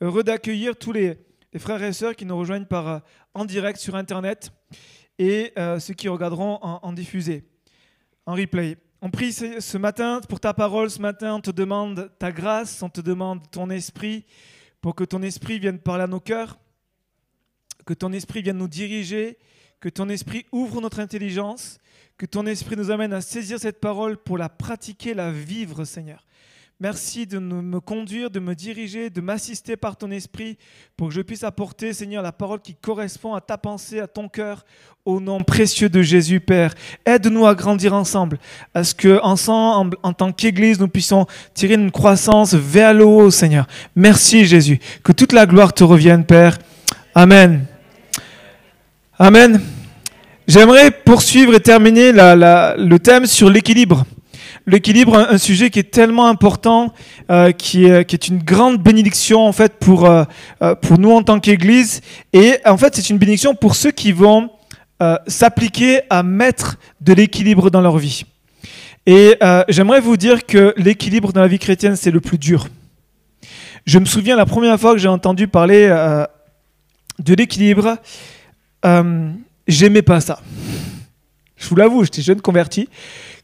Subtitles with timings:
[0.00, 1.18] heureux d'accueillir tous les,
[1.58, 2.98] frères et sœurs qui nous rejoignent par, euh,
[3.34, 4.50] en direct sur Internet
[5.18, 7.44] et euh, ceux qui regarderont en, diffusé,
[8.26, 8.76] en replay.
[9.00, 10.90] On prie ce matin pour ta parole.
[10.90, 14.24] Ce matin, on te demande ta grâce, on te demande ton esprit
[14.80, 16.58] pour que ton esprit vienne parler à nos cœurs,
[17.86, 19.38] que ton esprit vienne nous diriger,
[19.80, 21.78] que ton esprit ouvre notre intelligence,
[22.16, 26.24] que ton esprit nous amène à saisir cette parole pour la pratiquer, la vivre, Seigneur.
[26.80, 30.56] Merci de me conduire, de me diriger, de m'assister par ton esprit
[30.96, 34.28] pour que je puisse apporter, Seigneur, la parole qui correspond à ta pensée, à ton
[34.28, 34.64] cœur,
[35.04, 36.72] au nom précieux de Jésus, Père.
[37.04, 38.38] Aide-nous à grandir ensemble,
[38.74, 43.66] à ce que, en tant qu'Église, nous puissions tirer une croissance vers le haut, Seigneur.
[43.96, 44.78] Merci, Jésus.
[45.02, 46.58] Que toute la gloire te revienne, Père.
[47.12, 47.66] Amen.
[49.18, 49.60] Amen.
[50.46, 54.04] J'aimerais poursuivre et terminer le thème sur l'équilibre
[54.68, 56.92] l'équilibre, un, sujet qui est tellement important,
[57.30, 60.24] euh, qui, est, une grande bénédiction en fait pour, euh,
[60.62, 62.02] euh, pour nous en tant qu'Église.
[62.32, 64.50] Et en fait, c'est une bénédiction pour ceux qui vont
[65.28, 68.24] s'appliquer à mettre de l'équilibre dans leur vie.
[69.06, 69.36] Et
[69.68, 72.66] j'aimerais vous dire que l'équilibre dans la vie chrétienne, c'est le plus dur.
[73.86, 75.86] Je me souviens la première fois que j'ai entendu parler
[77.20, 77.96] de l'équilibre,
[79.68, 80.40] j'aimais pas ça.
[81.56, 82.88] Je vous l'avoue, j'étais jeune converti.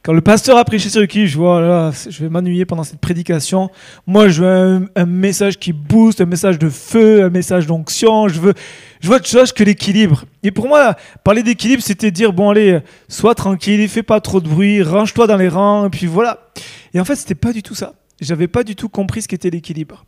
[0.05, 3.01] Quand le pasteur a prêché sur qui je vois, là, je vais m'ennuyer pendant cette
[3.01, 3.71] prédication.
[4.07, 8.29] Moi, je veux un, message qui booste, un message de feu, un message d'onction.
[8.29, 8.53] Je veux,
[9.01, 10.27] je veux autre chose que l'équilibre.
[10.43, 10.95] Et pour moi,
[11.25, 15.39] parler d'équilibre, c'était dire, bon, allez, sois tranquille, fais pas trop de bruit, range-toi dans
[15.39, 16.51] les rangs, et puis voilà.
[16.93, 17.95] Et en fait, c'était pas du tout ça.
[18.21, 20.05] J'avais pas du tout compris ce qu'était l'équilibre.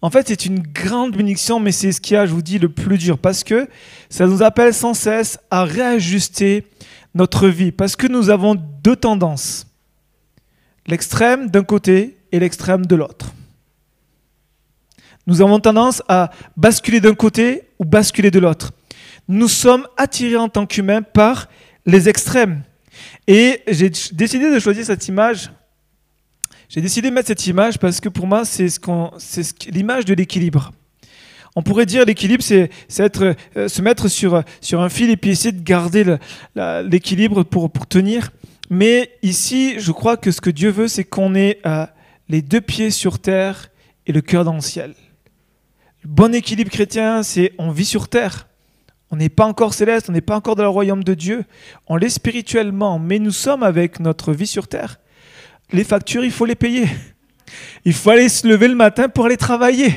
[0.00, 2.68] En fait, c'est une grande bénédiction, mais c'est ce qui a, je vous dis, le
[2.68, 3.66] plus dur, parce que
[4.10, 6.66] ça nous appelle sans cesse à réajuster
[7.14, 9.66] notre vie, parce que nous avons deux tendances,
[10.86, 13.32] l'extrême d'un côté et l'extrême de l'autre.
[15.26, 18.72] Nous avons tendance à basculer d'un côté ou basculer de l'autre.
[19.26, 21.48] Nous sommes attirés en tant qu'humains par
[21.86, 22.62] les extrêmes.
[23.26, 25.50] Et j'ai décidé de choisir cette image.
[26.68, 30.72] J'ai décidé de mettre cette image parce que pour moi, c'est ce l'image de l'équilibre.
[31.56, 32.70] On pourrait dire l'équilibre, c'est
[33.20, 36.16] euh, se mettre sur, un fil et puis essayer de garder
[36.56, 38.30] l'équilibre pour, pour tenir.
[38.70, 41.86] Mais ici, je crois que ce que Dieu veut, c'est qu'on ait euh,
[42.28, 43.70] les deux pieds sur terre
[44.06, 44.94] et le cœur dans le ciel.
[46.02, 48.48] Le bon équilibre chrétien, c'est on vit sur terre.
[49.10, 51.44] On n'est pas encore céleste, on n'est pas encore dans le royaume de Dieu.
[51.86, 54.98] On l'est spirituellement, mais nous sommes avec notre vie sur terre.
[55.70, 56.88] Les factures, il faut les payer.
[57.84, 59.92] Il faut aller se lever le matin pour aller travailler.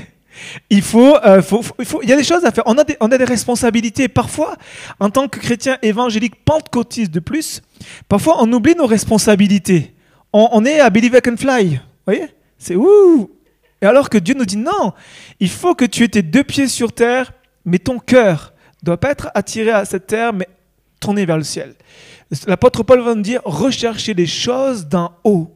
[0.70, 2.64] Il faut, euh, faut, faut, il y a des choses à faire.
[2.66, 2.84] On a
[3.18, 4.08] des, responsabilités.
[4.08, 4.56] Parfois,
[5.00, 7.62] en tant que chrétien évangélique pentecôtiste de plus,
[8.08, 9.94] parfois on oublie nos responsabilités.
[10.34, 11.70] On, est à Believe I Can Fly.
[11.76, 12.28] Vous voyez?
[12.58, 13.32] C'est ouh
[13.82, 14.94] Et alors que Dieu nous dit non,
[15.40, 17.34] il faut que tu aies tes deux pieds sur terre,
[17.66, 18.54] mais ton cœur
[18.84, 20.48] doit pas être attiré à cette terre, mais
[21.00, 21.76] tourné vers le ciel.
[22.46, 25.54] L'apôtre Paul va nous dire rechercher les choses d'en haut.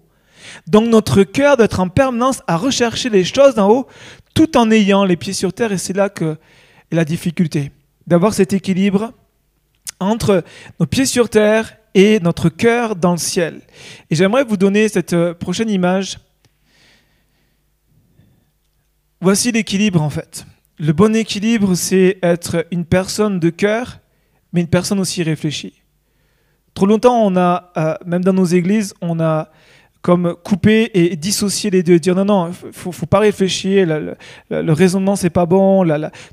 [0.67, 3.87] Donc notre cœur doit être en permanence à rechercher les choses d'en haut
[4.33, 5.71] tout en ayant les pieds sur terre.
[5.71, 6.37] Et c'est là que
[6.91, 7.71] la difficulté,
[8.07, 9.13] d'avoir cet équilibre
[9.99, 10.43] entre
[10.79, 13.61] nos pieds sur terre et notre cœur dans le ciel.
[14.09, 16.19] Et j'aimerais vous donner cette euh, prochaine image.
[19.19, 20.45] Voici l'équilibre en fait.
[20.79, 23.99] Le bon équilibre, c'est être une personne de cœur,
[24.51, 25.81] mais une personne aussi réfléchie.
[26.73, 29.51] Trop longtemps, on a, euh, même dans nos églises, on a
[30.01, 33.85] comme couper et dissocier les deux, dire non, non, faut, faut pas réfléchir,
[34.49, 35.85] le, raisonnement c'est pas bon,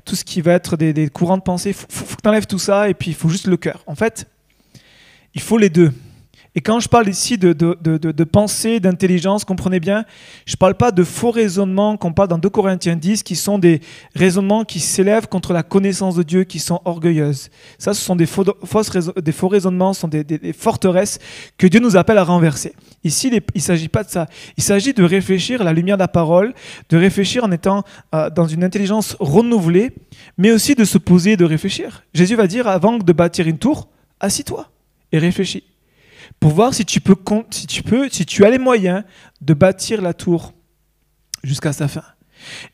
[0.05, 2.59] tout ce qui va être des, courants de pensée, faut, faut, que tu enlèves tout
[2.59, 3.83] ça et puis il faut juste le cœur.
[3.85, 4.27] En fait,
[5.35, 5.91] il faut les deux.
[6.55, 10.03] Et quand je parle ici de, pensée, d'intelligence, comprenez bien,
[10.47, 13.59] je ne parle pas de faux raisonnements qu'on parle dans 2 Corinthiens 10, qui sont
[13.59, 13.81] des
[14.15, 17.49] raisonnements qui s'élèvent contre la connaissance de Dieu, qui sont orgueilleuses.
[17.77, 18.43] Ça, ce sont des faux,
[19.47, 21.19] raisonnements, ce sont des, des, forteresses
[21.57, 22.73] que Dieu nous appelle à renverser.
[23.03, 24.27] Ici, il ne s'agit pas de ça.
[24.57, 26.55] Il s'agit de réfléchir à la lumière de la parole,
[26.89, 27.83] de réfléchir en étant
[28.15, 29.91] euh, dans une intelligence renouvelée,
[30.37, 32.03] mais aussi de se poser et de réfléchir.
[32.15, 33.87] Jésus va dire, avant de bâtir une tour,
[34.19, 34.67] assis-toi
[35.11, 35.63] et réfléchis
[36.39, 37.15] pour voir si tu peux,
[37.51, 39.03] si tu peux, si tu as les moyens
[39.41, 40.53] de bâtir la tour
[41.43, 42.03] jusqu'à sa fin.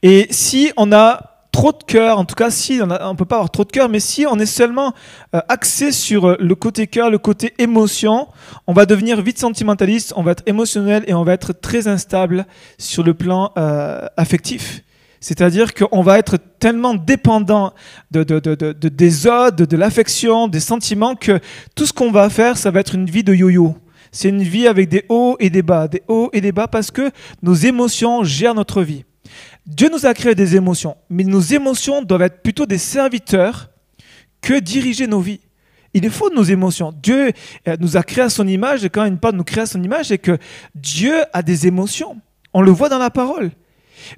[0.04, 3.38] Et si on a trop de cœur, en tout cas si on ne peut pas
[3.38, 4.94] avoir trop de cœur, mais si on est seulement
[5.34, 8.28] euh, axé sur euh, le côté cœur, le côté émotion,
[8.68, 12.46] on va devenir vite sentimentaliste, on va être émotionnel et on va être très instable
[12.78, 14.82] sur le plan euh, affectif.
[15.26, 17.74] C'est-à-dire qu'on va être tellement dépendant
[18.12, 18.22] de,
[18.90, 21.40] des odes, de l'affection, des sentiments, que
[21.74, 23.76] tout ce qu'on va faire, ça va être une vie de yo-yo.
[24.12, 26.92] C'est une vie avec des hauts et des bas, des hauts et des bas, parce
[26.92, 27.10] que
[27.42, 29.04] nos émotions gèrent notre vie.
[29.66, 33.72] Dieu nous a créé des émotions, mais nos émotions doivent être plutôt des serviteurs
[34.42, 35.42] que diriger nos vies.
[35.96, 36.94] Il est faux de nos émotions.
[37.02, 37.32] Dieu
[37.68, 39.66] euh, nous a créé à son image, et quand il parle de nous créer à
[39.66, 40.38] son image, c'est que
[40.76, 42.22] Dieu a des émotions.
[42.54, 43.50] On le voit dans la parole.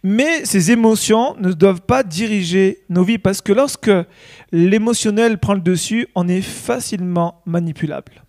[0.03, 3.91] Mais ces émotions ne doivent pas diriger nos vies, parce que lorsque
[4.51, 8.23] l'émotionnel prend le dessus, on est facilement manipulable.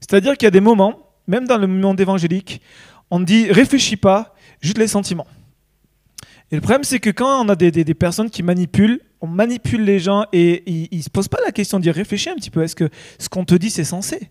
[0.00, 2.60] C'est-à-dire qu'il y a des moments, même dans le monde évangélique,
[3.10, 5.26] on dit réfléchis pas, juste les sentiments.
[6.50, 9.98] Et le problème, c'est que quand on a des, personnes qui manipulent, on manipule les
[9.98, 12.62] gens et ils ne se posent pas la question de dire réfléchis un petit peu,
[12.62, 14.30] est-ce que ce qu'on te dit c'est censé?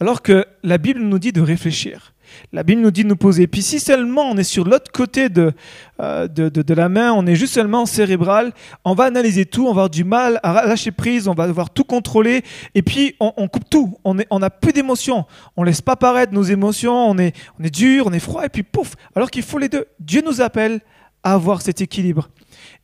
[0.00, 2.11] Alors que la Bible nous dit de réfléchir.
[2.52, 3.46] La Bible nous dit de nous poser.
[3.46, 5.52] Puis si seulement on est sur l'autre côté de,
[6.00, 8.52] euh, de, la main, on est juste seulement cérébral,
[8.84, 11.70] on va analyser tout, on va avoir du mal à lâcher prise, on va devoir
[11.70, 12.42] tout contrôler,
[12.74, 13.96] et puis on, coupe tout.
[14.04, 15.24] On n'a plus d'émotions.
[15.56, 18.48] On laisse pas paraître nos émotions, on est, on est dur, on est froid, et
[18.48, 18.94] puis pouf.
[19.14, 19.86] Alors qu'il faut les deux.
[20.00, 20.80] Dieu nous appelle
[21.22, 22.28] avoir cet équilibre.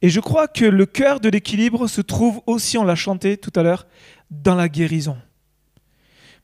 [0.03, 3.53] Et je crois que le cœur de l'équilibre se trouve aussi, on l'a chanté tout
[3.57, 3.87] à l'heure,
[4.31, 5.17] dans la guérison.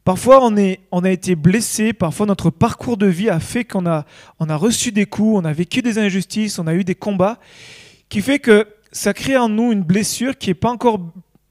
[0.04, 4.04] Parfois, on, a été blessé, parfois notre parcours de vie a fait qu'on a,
[4.38, 7.40] reçu des coups, on a vécu des injustices, on a eu des combats,
[8.10, 11.00] qui fait que ça crée en nous une blessure qui n'est pas encore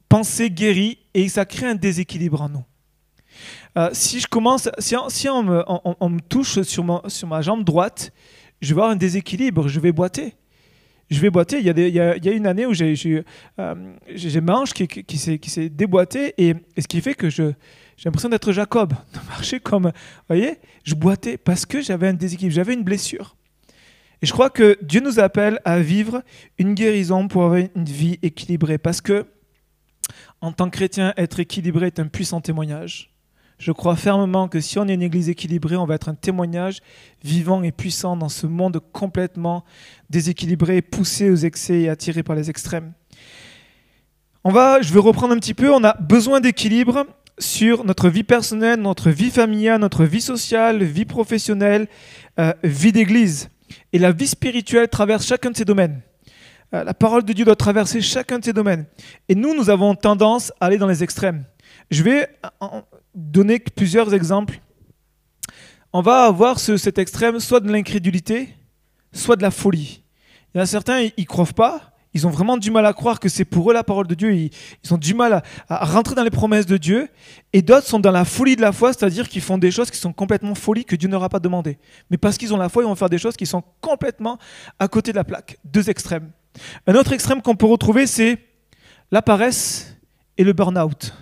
[0.07, 2.63] pensée, guérie, et ça crée un déséquilibre en nous.
[3.75, 4.95] Euh, si je commence, si,
[5.27, 8.13] on, me, touche sur ma, ma jambe droite,
[8.61, 10.35] je vais avoir un déséquilibre, je vais boiter.
[11.09, 11.59] Je vais boiter.
[11.59, 13.23] Il y a, une année où j'ai
[13.59, 13.75] euh,
[14.41, 17.29] manche qui, qui s'est déboîté et, ce qui fait que
[17.97, 19.85] j'ai l'impression d'être Jacob, de marcher comme.
[19.85, 19.91] Vous
[20.27, 23.35] voyez Je boitais parce que j'avais un déséquilibre, j'avais une blessure.
[24.21, 26.23] Et je crois que Dieu nous appelle à vivre
[26.57, 28.77] une guérison pour avoir une vie équilibrée.
[28.77, 29.25] Parce que,
[30.41, 33.13] en tant que chrétien, être équilibré est un puissant témoignage.
[33.59, 36.79] Je crois fermement que si on est une église équilibrée, on va être un témoignage
[37.23, 39.63] vivant et puissant dans ce monde complètement
[40.09, 42.93] déséquilibré, poussé aux excès et attiré par les extrêmes.
[44.43, 47.05] On va, je vais reprendre un petit peu, on a besoin d'équilibre
[47.39, 51.87] sur notre vie personnelle, notre vie familiale, notre vie sociale, vie professionnelle,
[52.39, 53.49] euh, vie d'église.
[53.91, 56.01] Et la vie spirituelle traverse chacun de ces domaines.
[56.73, 58.85] Euh, la parole de Dieu doit traverser chacun de ces domaines.
[59.29, 61.45] Et nous, nous avons tendance à aller dans les extrêmes.
[61.91, 62.27] Je vais
[63.13, 64.59] donner plusieurs exemples.
[65.91, 68.49] On va avoir ce, cet extrême soit de l'incrédulité,
[69.11, 70.03] soit de la folie.
[70.53, 72.93] Il y en a certains, ils ne croient pas, ils ont vraiment du mal à
[72.93, 74.51] croire que c'est pour eux la parole de Dieu, ils,
[74.91, 77.09] ont du mal à, rentrer dans les promesses de Dieu,
[77.53, 79.97] et d'autres sont dans la folie de la foi, c'est-à-dire qu'ils font des choses qui
[79.97, 81.77] sont complètement folies que Dieu n'aura pas demandé.
[82.09, 84.37] Mais parce qu'ils ont la foi, ils vont faire des choses qui sont complètement
[84.79, 85.57] à côté de la plaque.
[85.63, 86.31] Deux extrêmes.
[86.87, 88.37] Un autre extrême qu'on peut retrouver, c'est
[89.11, 89.95] la paresse
[90.37, 91.13] et le burn-out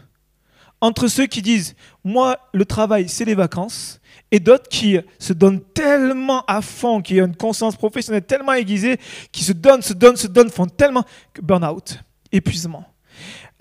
[0.82, 4.01] entre ceux qui disent moi le travail c'est les vacances
[4.32, 8.98] et d'autres qui se donnent tellement à fond, qui ont une conscience professionnelle tellement aiguisée,
[9.32, 11.04] qui se donnent, se donnent, se donnent, font tellement
[11.42, 12.00] burn-out,
[12.32, 12.86] épuisement.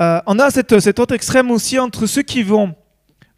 [0.00, 2.74] Euh, on a cet autre extrême aussi entre ceux qui vont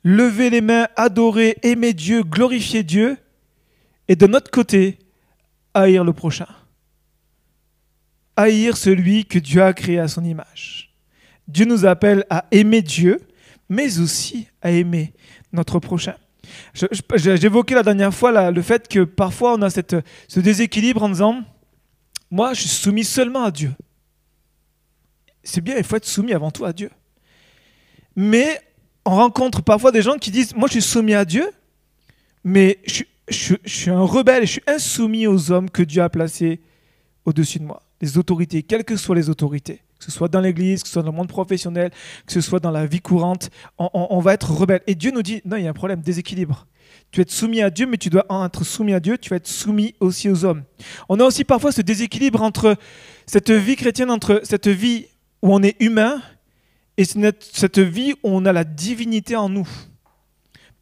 [0.05, 3.17] lever les mains, adorer, aimer Dieu, glorifier Dieu,
[4.09, 4.99] et de notre côté,
[5.75, 6.47] haïr le prochain.
[8.37, 10.95] Haïr celui que Dieu a créé à son image.
[11.49, 13.21] Dieu nous appelle à aimer Dieu,
[13.69, 15.13] mais aussi à aimer
[15.53, 16.15] notre prochain.
[17.15, 21.43] J'évoquais la dernière fois le fait que parfois on a ce déséquilibre en disant,
[22.31, 23.73] moi je suis soumis seulement à Dieu.
[25.45, 26.91] C'est bien, il faut être soumis avant tout à Dieu.
[28.15, 28.61] Mais
[29.05, 31.51] on rencontre parfois des gens qui disent, moi je suis soumis à Dieu,
[32.45, 36.61] mais je, je suis un rebelle, je suis insoumis aux hommes que Dieu a placés
[37.25, 40.83] au-dessus de moi, les autorités, quelles que soient les autorités que ce soit dans l'église,
[40.83, 41.91] que ce soit dans le monde professionnel,
[42.27, 44.81] que ce soit dans la vie courante, on, va être rebelle.
[44.89, 46.67] Et Dieu nous dit, non, il y a un problème, déséquilibre.
[47.13, 49.47] Tu es soumis à Dieu, mais tu dois être soumis à Dieu, tu vas être
[49.47, 50.65] soumis aussi aux hommes.
[51.09, 52.77] On a aussi parfois ce déséquilibre entre
[53.27, 55.07] cette vie chrétienne, entre cette vie
[55.41, 56.21] où on est humain
[56.97, 59.69] et cette vie où on a la divinité en nous.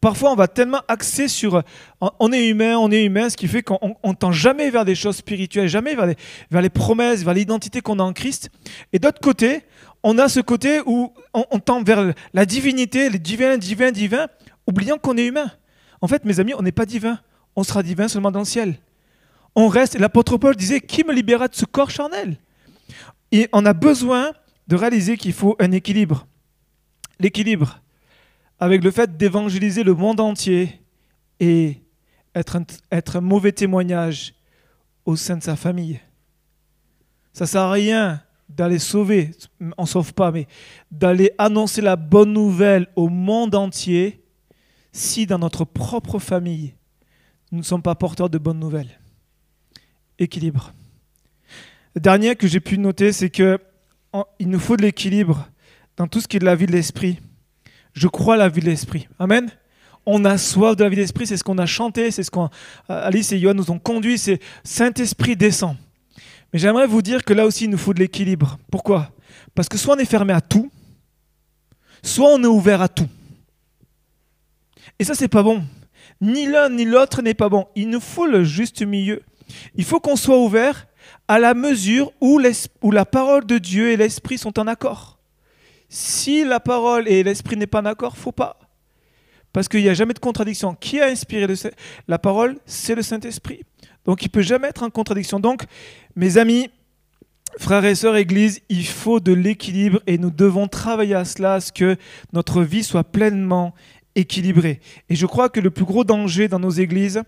[0.01, 1.61] Parfois, on va tellement axer sur
[2.01, 4.95] on est humain, on est humain, ce qui fait qu'on ne tend jamais vers des
[4.95, 8.49] choses spirituelles, jamais vers les, promesses, vers l'identité qu'on a en Christ.
[8.93, 9.61] Et d'autre côté,
[10.01, 14.27] on a ce côté où on, tend vers la divinité, les divins, divins, divins,
[14.65, 15.51] oubliant qu'on est humain.
[16.01, 17.19] En fait, mes amis, on n'est pas divin.
[17.55, 18.79] On sera divin seulement dans le ciel.
[19.53, 22.37] On reste, l'apôtre Paul disait, qui me libérera de ce corps charnel?
[23.31, 24.31] Et on a besoin
[24.67, 26.25] de réaliser qu'il faut un équilibre.
[27.19, 27.81] L'équilibre,
[28.61, 30.79] avec le fait d'évangéliser le monde entier
[31.39, 31.81] et
[32.35, 32.57] être
[33.15, 34.35] un, mauvais témoignage
[35.03, 35.99] au sein de sa famille.
[37.33, 39.31] Ça ne sert à rien d'aller sauver,
[39.77, 40.47] on ne sauve pas, mais
[40.91, 44.23] d'aller annoncer la bonne nouvelle au monde entier
[44.91, 46.75] si dans notre propre famille,
[47.51, 48.99] nous ne sommes pas porteurs de bonnes nouvelles.
[50.19, 50.71] équilibre.
[51.95, 53.59] Le dernier que j'ai pu noter, c'est que
[54.37, 55.49] il nous faut de l'équilibre
[55.97, 57.17] dans tout ce qui est de la vie de l'esprit.
[57.93, 59.07] Je crois à la vie de l'esprit.
[59.19, 59.49] Amen.
[60.05, 62.31] On a soif de la vie de l'esprit, c'est ce qu'on a chanté, c'est ce
[62.31, 65.75] qu'Alice et Johan nous ont conduit, c'est Saint-Esprit descend.
[66.51, 68.57] Mais j'aimerais vous dire que là aussi, il nous faut de l'équilibre.
[68.71, 69.11] Pourquoi?
[69.53, 70.71] Parce que soit on est fermé à tout,
[72.01, 73.07] soit on est ouvert à tout.
[74.97, 75.63] Et ça, c'est pas bon.
[76.19, 77.67] Ni l'un ni l'autre n'est pas bon.
[77.75, 79.21] Il nous faut le juste milieu.
[79.75, 80.87] Il faut qu'on soit ouvert
[81.27, 85.10] à la mesure où la parole de Dieu et l'esprit sont en accord.
[85.93, 88.57] Si la parole et l'esprit n'est pas en accord, faut pas.
[89.51, 90.73] Parce qu'il n'y a jamais de contradiction.
[90.73, 91.53] Qui a inspiré
[92.07, 93.65] la parole C'est le Saint-Esprit.
[94.05, 95.41] Donc il peut jamais être en contradiction.
[95.41, 95.63] Donc,
[96.15, 96.69] mes amis,
[97.59, 101.59] frères et sœurs, Église, il faut de l'équilibre et nous devons travailler à cela, à
[101.59, 101.97] ce que
[102.31, 103.75] notre vie soit pleinement
[104.15, 104.79] équilibrée.
[105.09, 107.21] Et je crois que le plus gros danger dans nos églises,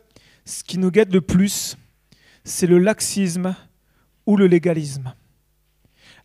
[0.46, 1.76] ce qui nous guette le plus,
[2.46, 3.58] c'est le laxisme
[4.26, 5.14] ou le légalisme.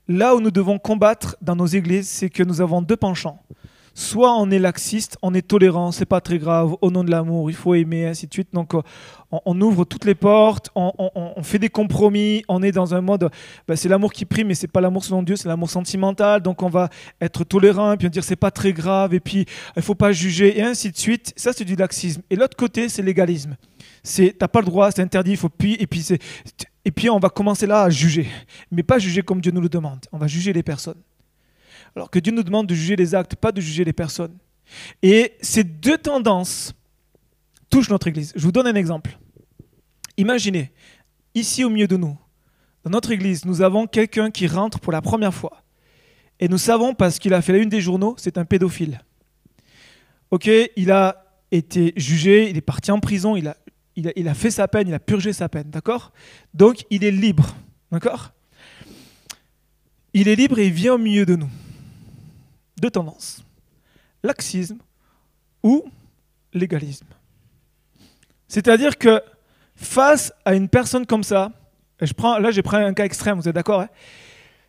[0.09, 3.43] Là où nous devons combattre dans nos églises, c'est que nous avons deux penchants.
[3.93, 7.50] Soit on est laxiste, on est tolérant, c'est pas très grave, au nom de l'amour,
[7.50, 8.50] il faut aimer, ainsi de suite.
[8.53, 8.73] Donc
[9.33, 13.29] on, ouvre toutes les portes, on, fait des compromis, on est dans un mode,
[13.67, 16.43] ben, c'est l'amour qui prime, mais c'est pas l'amour selon Dieu, c'est l'amour sentimental.
[16.43, 19.47] Donc on va être tolérant, et puis on dire c'est pas très grave, et puis
[19.77, 21.33] il faut pas juger, et ainsi de suite.
[21.37, 22.23] Ça c'est du laxisme.
[22.31, 23.57] Et l'autre côté, c'est l'égalisme.
[24.05, 26.21] C'est t'as pas le droit, c'est interdit, il faut puis, et puis c'est
[26.88, 28.26] et puis on va commencer là à juger,
[28.71, 30.07] mais pas juger comme Dieu nous le demande.
[30.11, 30.97] On va juger les personnes.
[31.95, 34.35] Alors que Dieu nous demande de juger les actes, pas de juger les personnes.
[35.02, 36.73] Et ces deux tendances
[37.68, 38.33] touchent notre Église.
[38.35, 39.18] Je vous donne un exemple.
[40.16, 40.73] Imaginez,
[41.35, 42.16] ici au milieu de nous,
[42.85, 45.62] dans notre Église, nous avons quelqu'un qui rentre pour la première fois.
[46.40, 49.02] Et nous savons, parce qu'il a fait la une des journaux, c'est un pédophile.
[50.30, 53.59] Ok, il a été jugé, il est parti en prison, il a
[53.99, 56.12] il a, fait sa peine, il a purgé sa peine, d'accord?
[56.55, 57.57] Donc il est libre,
[57.90, 58.33] d'accord?
[60.14, 61.50] Il est libre et il vient au milieu de nous.
[62.81, 63.43] Deux tendances,
[64.23, 64.78] laxisme
[65.62, 65.85] ou
[66.55, 67.07] légalisme.
[68.47, 69.21] C'est-à-dire que
[69.75, 71.50] face à une personne comme ça,
[72.00, 73.88] je prends, là j'ai pris un cas extrême, vous êtes d'accord hein?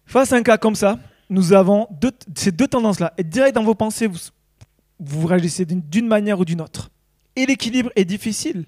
[0.06, 0.98] Face à un cas comme ça,
[1.30, 1.88] nous avons
[2.36, 3.14] ces deux tendances-là.
[3.20, 4.18] Et direct dans vos pensées, vous,
[5.00, 6.90] vous réagissez d'une manière ou d'une autre.
[7.36, 8.66] Et l'équilibre est difficile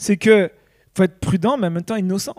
[0.00, 0.50] c'est que
[0.96, 2.34] faut être prudent, mais en même temps innocent.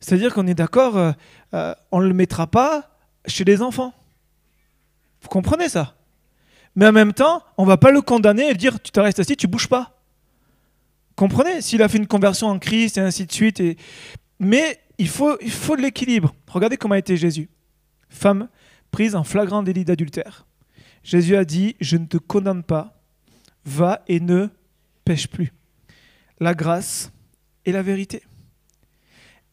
[0.00, 1.12] C'est-à-dire qu'on est, d'accord, euh,
[1.54, 3.94] euh, on ne le mettra pas chez les enfants.
[5.22, 5.96] Vous comprenez ça?
[6.74, 9.36] Mais en même temps, on va pas le condamner et dire tu te restes assis,
[9.36, 10.02] tu bouges pas.
[11.14, 11.62] Comprenez?
[11.62, 13.62] S'il a fait une conversion en Christ et ainsi de suite.
[14.40, 16.34] Mais il faut, il faut de l'équilibre.
[16.48, 17.48] Regardez comment a été Jésus.
[18.08, 18.48] Femme
[18.90, 20.44] prise en flagrant délit d'adultère.
[21.04, 23.00] Jésus a dit Je ne te condamne pas,
[23.64, 24.48] va et ne
[25.04, 25.52] pêche plus
[26.44, 27.10] la grâce
[27.64, 28.22] et la vérité.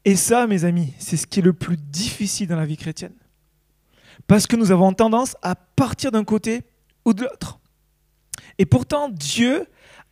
[0.03, 3.13] Et ça, mes amis, c'est ce qui est le plus difficile dans la vie chrétienne.
[4.27, 6.61] Parce que nous avons tendance à partir d'un côté
[7.05, 7.59] ou de l'autre.
[8.57, 9.65] Et pourtant, Dieu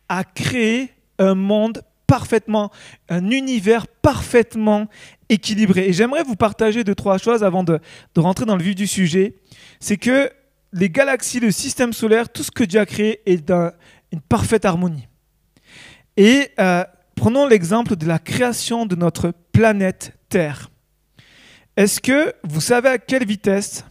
[0.08, 2.70] a créé un monde parfaitement,
[3.08, 4.88] un univers parfaitement
[5.28, 5.88] équilibré.
[5.88, 7.78] Et j'aimerais vous partager deux, trois choses avant de,
[8.16, 9.34] rentrer dans le vif du sujet.
[9.80, 10.30] C'est que
[10.72, 13.70] les galaxies, le système solaire, tout ce que Dieu a créé est dans
[14.12, 15.09] une parfaite harmonie.
[16.22, 16.84] Et euh,
[17.14, 20.68] prenons l'exemple de la création de notre planète Terre.
[21.78, 23.86] Est-ce que vous savez à quelle vitesse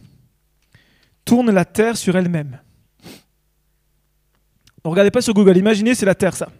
[1.24, 2.60] tourne la Terre sur elle-même?
[4.84, 6.50] Ne regardez pas sur Google, imaginez c'est la Terre ça.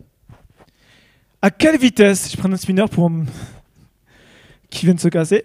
[1.41, 3.09] À quelle vitesse, je prends un spinner pour
[4.71, 5.45] qui vient de se casser.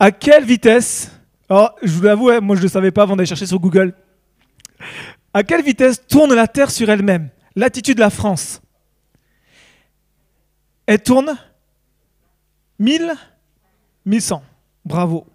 [0.00, 1.12] À quelle vitesse
[1.50, 3.60] Oh, je vous l'avoue, hein, moi je ne le savais pas avant d'aller chercher sur
[3.60, 3.94] Google.
[5.32, 7.28] À quelle vitesse tourne la Terre sur elle-même?
[7.54, 8.60] Latitude de la France.
[10.86, 11.36] Elle tourne
[12.78, 13.14] 1000
[14.06, 14.42] 1100.
[14.84, 15.26] Bravo.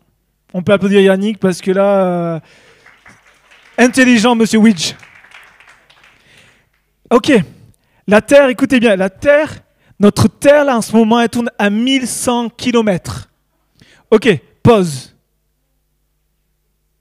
[0.53, 2.39] On peut applaudir Yannick parce que là, euh,
[3.77, 4.93] intelligent, monsieur Widge.
[7.09, 7.31] Ok.
[8.07, 9.61] La Terre, écoutez bien, la Terre,
[9.99, 13.29] notre Terre là en ce moment, elle tourne à 1100 km.
[14.09, 14.29] Ok,
[14.63, 15.15] pause.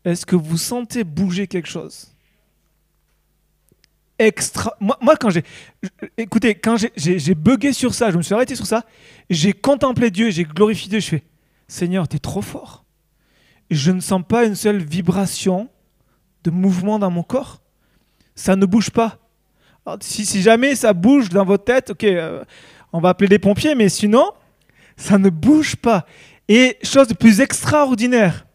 [0.04, 2.14] Est-ce que vous sentez bouger quelque chose?
[4.18, 4.76] Extra.
[4.80, 5.44] Moi, quand j'ai.
[6.16, 8.84] Écoutez, quand j'ai bugué sur ça, je me suis arrêté sur ça,
[9.30, 11.22] j'ai contemplé Dieu, j'ai glorifié Dieu, je fais
[11.68, 12.84] Seigneur, tu es trop fort.
[13.70, 15.68] Je ne sens pas une seule vibration
[16.44, 17.60] de mouvement dans mon corps.
[18.34, 19.18] Ça ne bouge pas.
[20.00, 22.44] si, si, jamais ça bouge dans votre tête, ok, euh,
[22.92, 24.30] on va appeler les pompiers, mais sinon,
[24.96, 26.06] ça ne bouge pas.
[26.48, 28.46] Et chose de plus extraordinaire,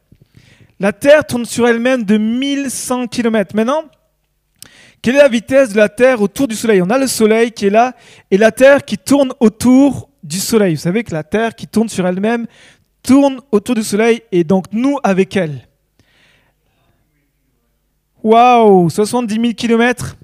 [0.80, 3.56] la Terre tourne sur elle-même de 1100 km.
[3.56, 3.84] Maintenant,
[5.04, 6.82] quelle est la vitesse de la Terre autour du Soleil?
[6.82, 7.94] On a le Soleil qui est là
[8.32, 10.76] et la Terre qui tourne autour du Soleil.
[10.76, 12.48] Vous savez que la Terre qui tourne sur elle-même
[13.04, 15.68] tourne autour du Soleil et donc nous avec elle.
[18.24, 20.16] Waouh 70 000 km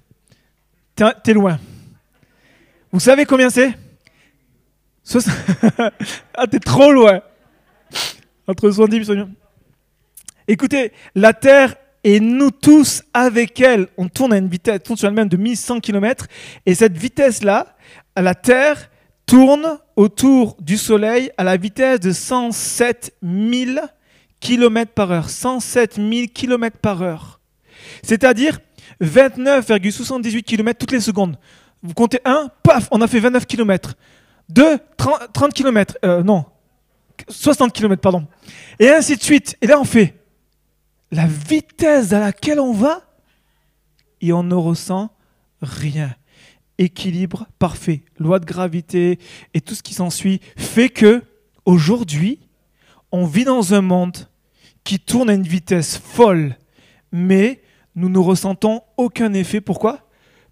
[0.96, 1.60] T'es loin.
[2.94, 3.78] Vous savez combien c'est?
[6.34, 7.20] Ah, t'es trop loin.
[8.48, 9.24] Entre 70 et
[10.48, 15.08] Écoutez, la Terre et nous tous avec elle, on tourne à une vitesse, tourne sur
[15.08, 16.28] elle-même de 1100 km.
[16.66, 17.76] Et cette vitesse-là,
[18.16, 18.90] la Terre
[19.26, 23.80] tourne autour du Soleil à la vitesse de 107 000
[24.40, 25.30] km par heure.
[25.30, 27.40] 107 000 km par heure.
[28.02, 28.60] C'est-à-dire
[29.02, 31.38] 29,78 km toutes les secondes.
[31.84, 33.96] Vous comptez 1, paf, on a fait 29 km.
[34.50, 35.98] 2, 30, km.
[36.24, 36.46] non,
[37.28, 38.26] 60 km, pardon.
[38.80, 39.56] Et ainsi de suite.
[39.62, 40.16] Et là, on fait
[41.12, 43.02] la vitesse à laquelle on va
[44.22, 45.12] et on ne ressent
[45.62, 46.16] rien.
[46.78, 49.20] Équilibre parfait, loi de gravité
[49.54, 51.24] et tout ce qui s'ensuit fait que
[51.66, 52.40] aujourd'hui,
[53.12, 54.18] on vit dans un monde
[54.84, 56.56] qui tourne à une vitesse folle,
[57.12, 57.62] mais
[57.96, 59.62] nous ne ressentons aucun effet.
[59.62, 60.08] Pourquoi?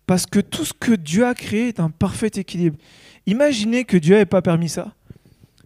[0.05, 2.77] Parce que tout ce que Dieu a créé est un parfait équilibre.
[3.25, 4.93] Imaginez que Dieu n'avait pas permis ça.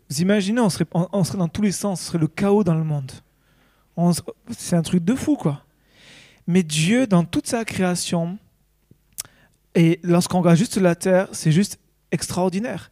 [0.10, 2.76] Vous imaginez, on serait, on serait dans tous les sens, ce serait le chaos dans
[2.76, 3.12] le monde.
[4.52, 5.64] C'est un truc de fou, quoi.
[6.48, 8.38] Mais Dieu, dans toute sa création,
[9.76, 11.80] et lorsqu'on regarde juste la terre, c'est juste
[12.12, 12.92] extraordinaire.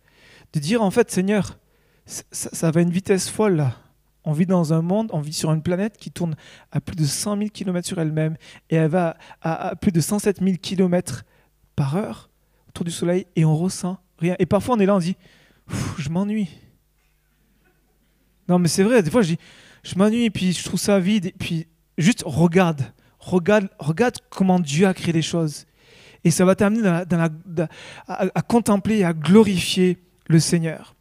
[0.54, 1.58] De dire, en fait, Seigneur,
[2.06, 3.76] ça, va à une vitesse folle, là.
[4.26, 6.36] On vit dans un monde, on vit sur une planète qui tourne
[6.72, 8.36] à plus de 100 000 km sur elle-même
[8.70, 11.24] et elle va à, plus de 107 000 km
[11.76, 12.30] par heure
[12.68, 14.36] autour du Soleil et on ressent rien.
[14.38, 15.16] Et parfois on est là, on dit,
[15.98, 16.50] je m'ennuie.
[18.50, 19.40] Non mais c'est vrai, des fois je dis,
[19.90, 21.28] je m'ennuie puis je trouve ça vide.
[21.28, 21.68] Et puis
[21.98, 22.82] juste regarde,
[23.20, 25.66] regarde, regarde comment Dieu a créé les choses.
[26.24, 26.88] Et ça va t'amener
[28.08, 30.96] à, contempler et à glorifier le Seigneur.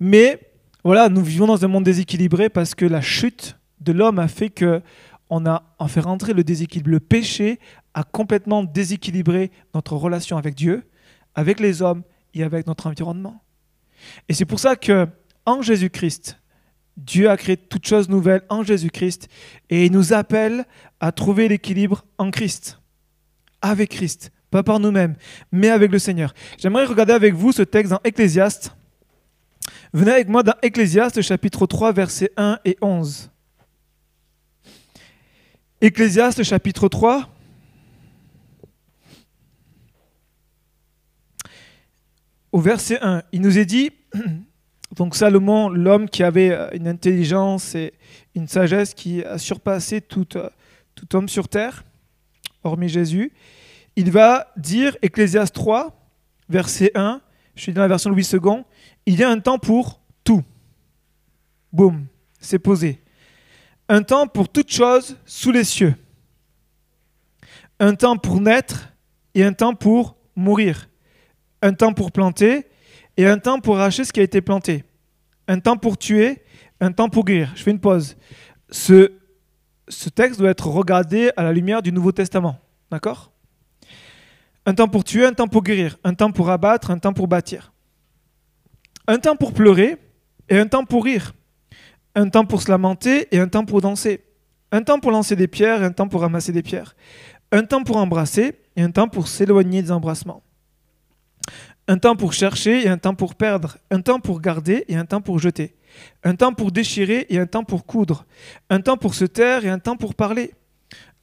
[0.00, 0.40] Mais
[0.82, 4.50] voilà, nous vivons dans un monde déséquilibré parce que la chute de l'homme a fait
[4.50, 4.82] que
[5.30, 6.90] on a en fait rentrer le déséquilibre.
[6.90, 7.60] Le péché
[7.94, 10.82] a complètement déséquilibré notre relation avec Dieu,
[11.34, 12.02] avec les hommes
[12.34, 13.42] et avec notre environnement.
[14.28, 15.08] Et c'est pour ça que
[15.46, 16.38] en Jésus-Christ,
[16.96, 19.28] Dieu a créé toutes choses nouvelles en Jésus-Christ
[19.70, 20.64] et il nous appelle
[21.00, 22.80] à trouver l'équilibre en Christ,
[23.62, 25.16] avec Christ, pas par nous-mêmes,
[25.50, 26.34] mais avec le Seigneur.
[26.58, 28.74] J'aimerais regarder avec vous ce texte dans Ecclésiaste
[29.94, 33.30] Venez avec moi dans Ecclésiaste chapitre 3 versets 1 et 11.
[35.80, 37.28] Ecclésiaste chapitre 3.
[42.50, 43.92] Au verset 1, il nous est dit,
[44.94, 47.94] donc Salomon, l'homme qui avait euh, une intelligence et
[48.34, 50.48] une sagesse qui a surpassé tout, euh,
[51.12, 51.84] homme sur terre,
[52.62, 53.32] hormis Jésus,
[53.96, 56.00] il va dire, Ecclésiaste 3,
[56.48, 57.20] verset 1,
[57.56, 58.62] je suis dans la version Louis II,
[59.06, 60.42] il y a un temps pour tout.
[61.72, 62.06] Boum,
[62.38, 63.02] c'est posé.
[63.88, 65.94] Un temps pour toute chose sous les cieux.
[67.80, 68.92] Un temps pour naître
[69.34, 70.88] et un temps pour mourir.
[71.62, 72.66] Un temps pour planter
[73.16, 74.84] et un temps pour arracher ce qui a été planté.
[75.46, 76.42] Un temps pour tuer,
[76.80, 77.52] un temps pour guérir.
[77.54, 78.16] Je fais une pause.
[78.70, 79.12] Ce,
[79.88, 82.58] ce texte doit être regardé à la lumière du Nouveau Testament.
[82.90, 83.32] D'accord
[84.66, 85.96] Un temps pour tuer, un temps pour guérir.
[86.04, 87.72] Un temps pour abattre, un temps pour bâtir.
[89.06, 89.96] Un temps pour pleurer
[90.48, 91.34] et un temps pour rire.
[92.14, 94.24] Un temps pour se lamenter et un temps pour danser.
[94.72, 96.96] Un temps pour lancer des pierres et un temps pour ramasser des pierres.
[97.52, 100.43] Un temps pour embrasser et un temps pour s'éloigner des embrassements.
[101.86, 103.78] Un temps pour chercher et un temps pour perdre.
[103.90, 105.74] Un temps pour garder et un temps pour jeter.
[106.22, 108.24] Un temps pour déchirer et un temps pour coudre.
[108.70, 110.54] Un temps pour se taire et un temps pour parler.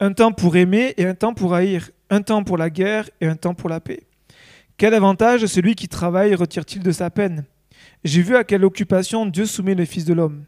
[0.00, 1.90] Un temps pour aimer et un temps pour haïr.
[2.10, 4.04] Un temps pour la guerre et un temps pour la paix.
[4.76, 7.44] Quel avantage celui qui travaille retire-t-il de sa peine
[8.04, 10.44] j'ai vu à quelle occupation Dieu soumet le Fils de l'homme.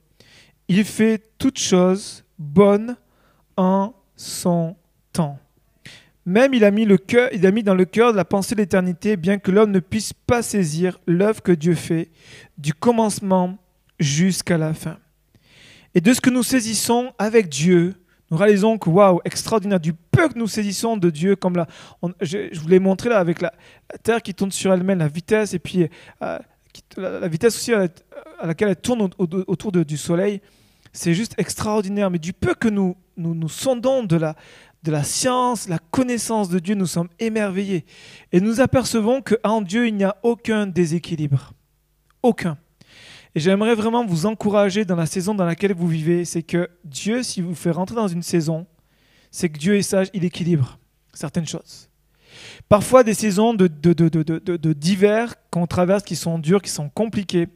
[0.68, 2.96] Il fait toutes choses bonnes
[3.57, 4.77] en son
[5.12, 5.38] temps.
[6.27, 8.55] Même il a mis, le cœur, il a mis dans le cœur de la pensée
[8.55, 12.11] de l'éternité, bien que l'homme ne puisse pas saisir l'œuvre que Dieu fait,
[12.57, 13.59] du commencement
[13.99, 14.97] jusqu'à la fin.
[15.95, 17.95] Et de ce que nous saisissons avec Dieu,
[18.31, 21.67] nous réalisons que, waouh, extraordinaire, du peu que nous saisissons de Dieu, comme là,
[22.21, 23.53] je, vous l'ai montré là avec la,
[24.03, 25.89] terre qui tourne sur elle-même, la vitesse, et puis
[26.23, 26.39] euh,
[26.97, 27.87] la, vitesse aussi à,
[28.43, 30.41] laquelle elle tourne autour du Soleil,
[30.93, 32.11] c'est juste extraordinaire.
[32.11, 34.35] Mais du peu que nous, nous, sondons de la,
[34.85, 37.87] de la science, la connaissance de Dieu, nous sommes émerveillés.
[38.33, 41.55] Et nous apercevons qu'en Dieu, il n'y a aucun déséquilibre.
[42.23, 42.59] Aucun.
[43.35, 47.23] Et j'aimerais vraiment vous encourager dans la saison dans laquelle vous vivez, c'est que Dieu,
[47.23, 48.66] s'il vous fait rentrer dans une saison,
[49.31, 50.79] c'est que Dieu est sage, il équilibre
[51.14, 51.88] certaines choses.
[52.68, 53.66] Parfois des saisons de,
[54.73, 57.49] d'hiver qu'on traverse qui sont dures, qui sont compliquées.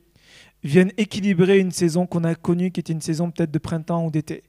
[0.64, 4.10] viennent équilibrer une saison qu'on a connue, qui était une saison peut-être de printemps ou
[4.10, 4.44] d'été.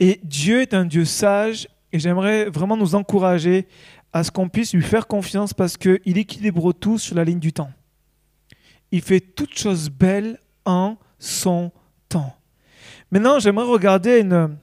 [0.00, 3.68] Et Dieu est un Dieu sage, et j'aimerais vraiment nous encourager
[4.12, 7.52] à ce qu'on puisse lui faire confiance parce qu'il équilibre tout sur la ligne du
[7.52, 7.70] temps.
[8.90, 11.70] Il fait toutes choses belles en son
[12.08, 12.36] temps.
[13.10, 14.56] Maintenant, j'aimerais regarder une,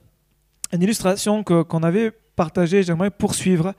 [0.72, 3.74] une illustration qu'on avait partagée, j'aimerais poursuivre.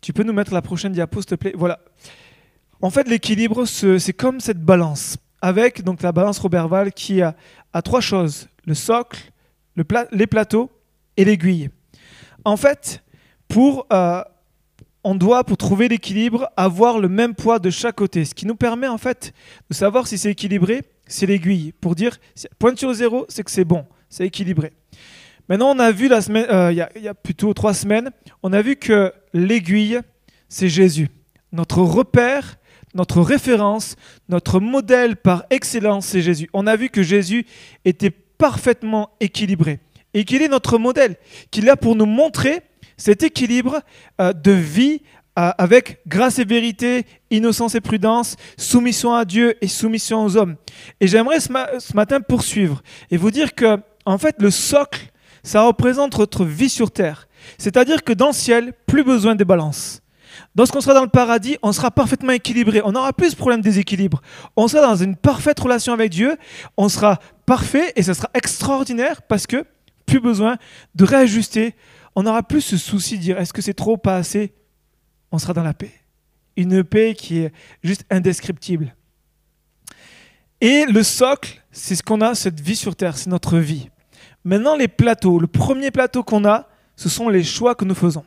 [0.00, 1.54] Tu peux nous mettre la prochaine diapo, s'il te plaît?
[1.56, 1.80] Voilà.
[2.82, 7.34] En fait, l'équilibre, c'est comme cette balance, avec donc la balance Roberval qui a,
[7.72, 9.32] a trois choses le socle,
[9.74, 10.70] le les plateaux
[11.16, 11.70] et l'aiguille.
[12.46, 13.02] En fait,
[13.48, 14.22] pour, euh,
[15.02, 18.24] on doit, pour trouver l'équilibre, avoir le même poids de chaque côté.
[18.24, 19.32] Ce qui nous permet en fait
[19.68, 21.72] de savoir si c'est équilibré, c'est l'aiguille.
[21.80, 22.18] Pour dire,
[22.60, 24.72] pointure zéro, c'est que c'est bon, c'est équilibré.
[25.48, 28.12] Maintenant, on a vu la semaine, euh, il y, a plutôt trois semaines,
[28.44, 29.98] on a vu que l'aiguille,
[30.48, 31.08] c'est Jésus.
[31.50, 32.58] Notre repère,
[32.94, 33.96] notre référence,
[34.28, 36.48] notre modèle par excellence, c'est Jésus.
[36.52, 37.44] On a vu que Jésus
[37.84, 39.80] était parfaitement équilibré
[40.16, 41.16] et qu'il est notre modèle,
[41.50, 42.62] qu'il a pour nous montrer
[42.96, 43.82] cet équilibre
[44.18, 45.02] euh, de vie
[45.38, 50.56] euh, avec grâce et vérité, innocence et prudence, soumission à Dieu et soumission aux hommes.
[51.02, 56.18] Et j'aimerais ce, matin poursuivre et vous dire que, en fait, le socle, ça représente
[56.18, 57.28] notre vie sur terre.
[57.58, 60.00] C'est-à-dire que dans le ciel, plus besoin de balance.
[60.56, 62.80] Lorsqu'on sera dans le paradis, on sera parfaitement équilibré.
[62.82, 64.22] On n'aura plus ce problème déséquilibre.
[64.56, 66.38] On sera dans une parfaite relation avec Dieu.
[66.78, 69.66] On sera parfait et ce sera extraordinaire parce que
[70.06, 70.56] plus besoin
[70.94, 71.74] de réajuster.
[72.14, 74.54] On n'aura plus ce souci de dire est-ce que c'est trop, pas assez?
[75.32, 75.92] On sera dans la paix.
[76.56, 78.94] Une paix qui est juste indescriptible.
[80.60, 83.90] Et le socle, c'est ce qu'on a, cette vie sur Terre, c'est notre vie.
[84.44, 85.38] Maintenant, les plateaux.
[85.38, 88.24] Le premier plateau qu'on a, ce sont les choix que nous faisons.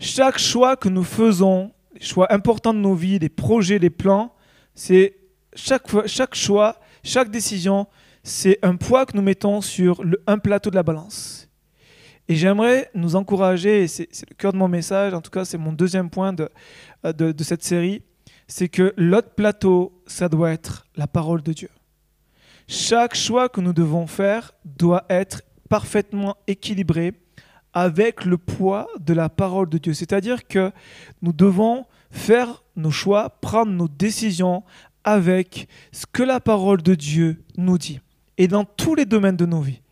[0.00, 4.34] Chaque choix que nous faisons, les choix importants de nos vies, les projets, les plans,
[4.74, 5.16] c'est
[5.54, 7.86] chaque, chaque choix, chaque décision,
[8.28, 11.48] c'est un poids que nous mettons sur le, un plateau de la balance.
[12.28, 15.56] Et j'aimerais nous encourager, et c'est le cœur de mon message, en tout cas c'est
[15.56, 16.48] mon deuxième point de,
[17.04, 18.02] de, de cette série,
[18.46, 21.70] c'est que l'autre plateau, ça doit être la parole de Dieu.
[22.66, 27.14] Chaque choix que nous devons faire doit être parfaitement équilibré
[27.72, 29.94] avec le poids de la parole de Dieu.
[29.94, 30.70] C'est-à-dire que
[31.22, 34.64] nous devons faire nos choix, prendre nos décisions
[35.02, 38.00] avec ce que la parole de Dieu nous dit
[38.38, 39.82] et dans tous les domaines de nos vies.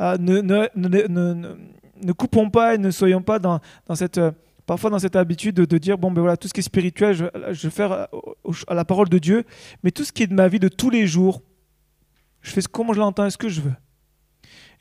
[0.00, 4.30] Euh, ne, coupons pas et ne soyons pas euh,
[4.64, 7.24] parfois dans cette habitude de, dire bon ben voilà tout ce qui est spirituel je,
[7.24, 8.08] vais faire à,
[8.68, 9.44] à, la parole de Dieu,
[9.82, 11.42] mais tout ce qui est de ma vie de tous les jours,
[12.42, 13.74] je fais comment je l'entends et ce que je veux.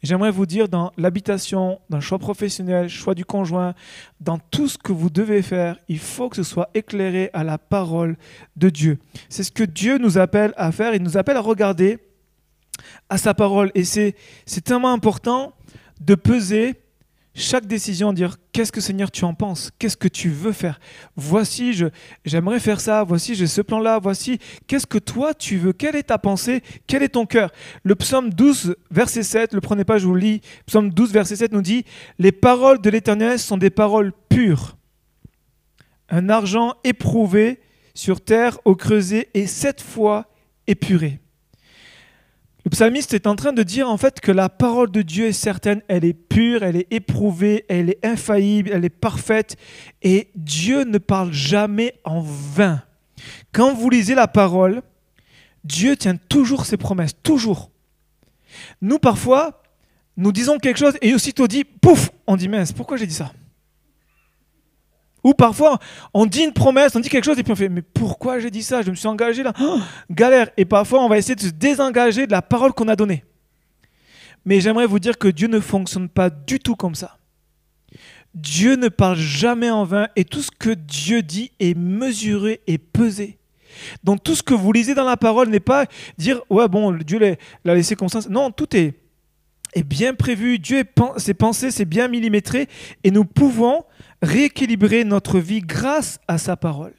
[0.04, 3.74] J'aimerais vous dire dans l'habitation, dans le choix professionnel, choix du conjoint,
[4.20, 7.58] dans tout ce que vous devez faire, il faut que ce soit éclairé à la
[7.58, 8.16] parole
[8.56, 9.00] de Dieu.
[9.28, 10.94] C'est ce que Dieu nous appelle à faire.
[10.94, 11.98] Il nous appelle à regarder
[13.10, 13.72] à sa parole.
[13.76, 14.16] Et c'est
[14.64, 15.54] tellement important
[16.00, 16.76] de peser
[17.40, 20.80] chaque décision, dire qu'est-ce que Seigneur tu en penses, qu'est-ce que tu veux faire?
[21.16, 21.72] Voici,
[22.26, 26.04] j'aimerais faire ça, voici, j'ai ce plan-là, voici, qu'est-ce que toi tu veux, quelle est
[26.04, 27.52] ta pensée, quel est ton cœur?
[27.84, 31.36] Le psaume 12, verset 7, le prenez pas, je vous le lis, psaume 12, verset
[31.36, 31.86] 7 nous dit,
[32.18, 34.76] les paroles de l'Éternel sont des paroles pures,
[36.10, 37.60] un argent éprouvé
[37.94, 40.26] sur terre au creuset et sept fois
[40.66, 41.20] épuré.
[42.68, 45.32] Le psalmiste est en train de dire en fait que la parole de Dieu est
[45.32, 49.56] certaine, elle est pure, elle est éprouvée, elle est infaillible, elle est parfaite
[50.02, 52.84] et Dieu ne parle jamais en vain.
[53.54, 54.82] Quand vous lisez la parole,
[55.64, 57.72] Dieu tient toujours ses promesses, toujours.
[58.82, 59.64] Nous parfois,
[60.18, 63.32] nous disons quelque chose et aussitôt dit, pouf, on dit mince, pourquoi j'ai dit ça?
[65.28, 65.78] Ou parfois,
[66.14, 68.50] on dit une promesse, on dit quelque chose, et puis on fait, mais pourquoi j'ai
[68.50, 68.82] dit ça?
[68.82, 69.52] Je me suis engagé là.
[69.62, 69.78] Oh,
[70.10, 70.50] galère.
[70.56, 73.26] Et parfois, on va essayer de se désengager de la parole qu'on a donnée.
[74.46, 77.18] Mais j'aimerais vous dire que Dieu ne fonctionne pas du tout comme ça.
[78.34, 82.78] Dieu ne parle jamais en vain, et tout ce que Dieu dit est mesuré et
[82.78, 83.38] pesé.
[84.06, 85.88] Donc tout ce que vous lisez dans la parole n'est pas
[86.18, 87.20] dire, ouais, bon, Dieu
[87.66, 88.20] l'a laissé ça.
[88.30, 88.94] Non, tout est,
[89.74, 92.70] est bien prévu, Dieu est, ses pensées, c'est bien millimétré,
[93.04, 93.84] et nous pouvons
[94.22, 96.94] rééquilibrer notre vie grâce à sa parole.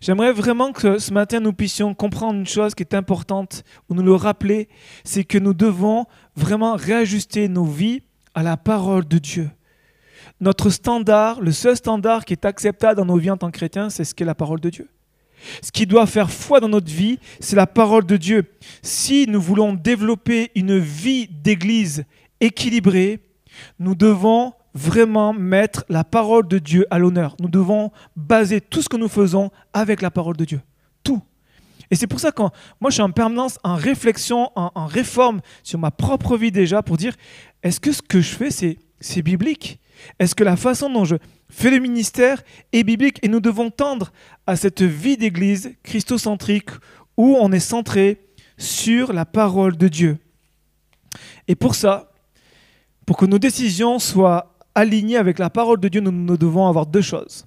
[0.00, 4.02] J'aimerais vraiment que ce matin nous puissions comprendre une chose qui est importante, ou nous
[4.02, 4.68] le rappeler,
[5.04, 8.02] c'est que nous devons vraiment réajuster nos vies
[8.34, 9.50] à la parole de Dieu.
[10.40, 13.90] Notre standard, le seul standard qui est acceptable dans nos vies en tant que chrétiens,
[13.90, 14.88] c'est ce qu'est la parole de Dieu.
[15.60, 18.44] Ce qui doit faire foi dans notre vie, c'est la parole de Dieu.
[18.82, 22.04] Si nous voulons développer une vie d'église
[22.40, 23.20] équilibrée,
[23.78, 27.36] nous devons vraiment mettre la parole de Dieu à l'honneur.
[27.40, 30.60] Nous devons baser tout ce que nous faisons avec la parole de Dieu.
[31.02, 31.22] Tout.
[31.90, 32.42] Et c'est pour ça que
[32.80, 36.96] moi, je suis en permanence en réflexion, en, réforme sur ma propre vie déjà, pour
[36.96, 37.14] dire,
[37.62, 39.78] est-ce que ce que je fais, c'est biblique?
[40.18, 41.16] Est-ce que la façon dont je
[41.50, 43.18] fais le ministère est biblique?
[43.22, 44.10] Et nous devons tendre
[44.46, 46.70] à cette vie d'église christocentrique
[47.16, 48.20] où on est centré
[48.56, 50.18] sur la parole de Dieu.
[51.46, 52.12] Et pour ça,
[53.04, 56.86] pour que nos décisions soient alignées avec la parole de Dieu, nous, nous devons avoir
[56.86, 57.46] deux choses.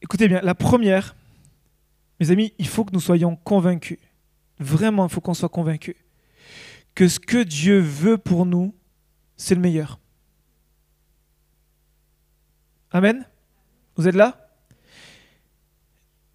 [0.00, 1.14] Écoutez bien, la première,
[2.20, 3.98] mes amis, il faut que nous soyons convaincus.
[4.58, 5.96] Vraiment, il faut qu'on soit convaincus
[6.94, 8.74] que ce que Dieu veut pour nous,
[9.36, 9.98] c'est le meilleur.
[12.90, 13.26] Amen?
[13.96, 14.50] Vous êtes là?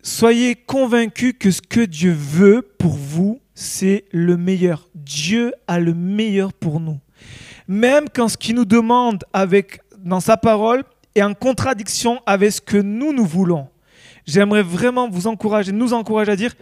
[0.01, 4.89] Soyez convaincus que ce que Dieu veut pour vous, c'est le meilleur.
[4.95, 6.99] Dieu a le meilleur pour nous.
[7.67, 10.83] Même quand ce qu'il nous demande avec, dans sa parole
[11.15, 13.67] est en contradiction avec ce que nous, nous voulons.
[14.25, 16.53] J'aimerais vraiment vous encourager, nous encourager à dire,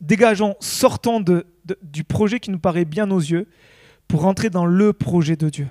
[0.00, 1.46] dégageons, sortons de,
[1.82, 3.48] du projet qui nous paraît bien aux yeux
[4.08, 5.68] pour rentrer dans le projet de Dieu,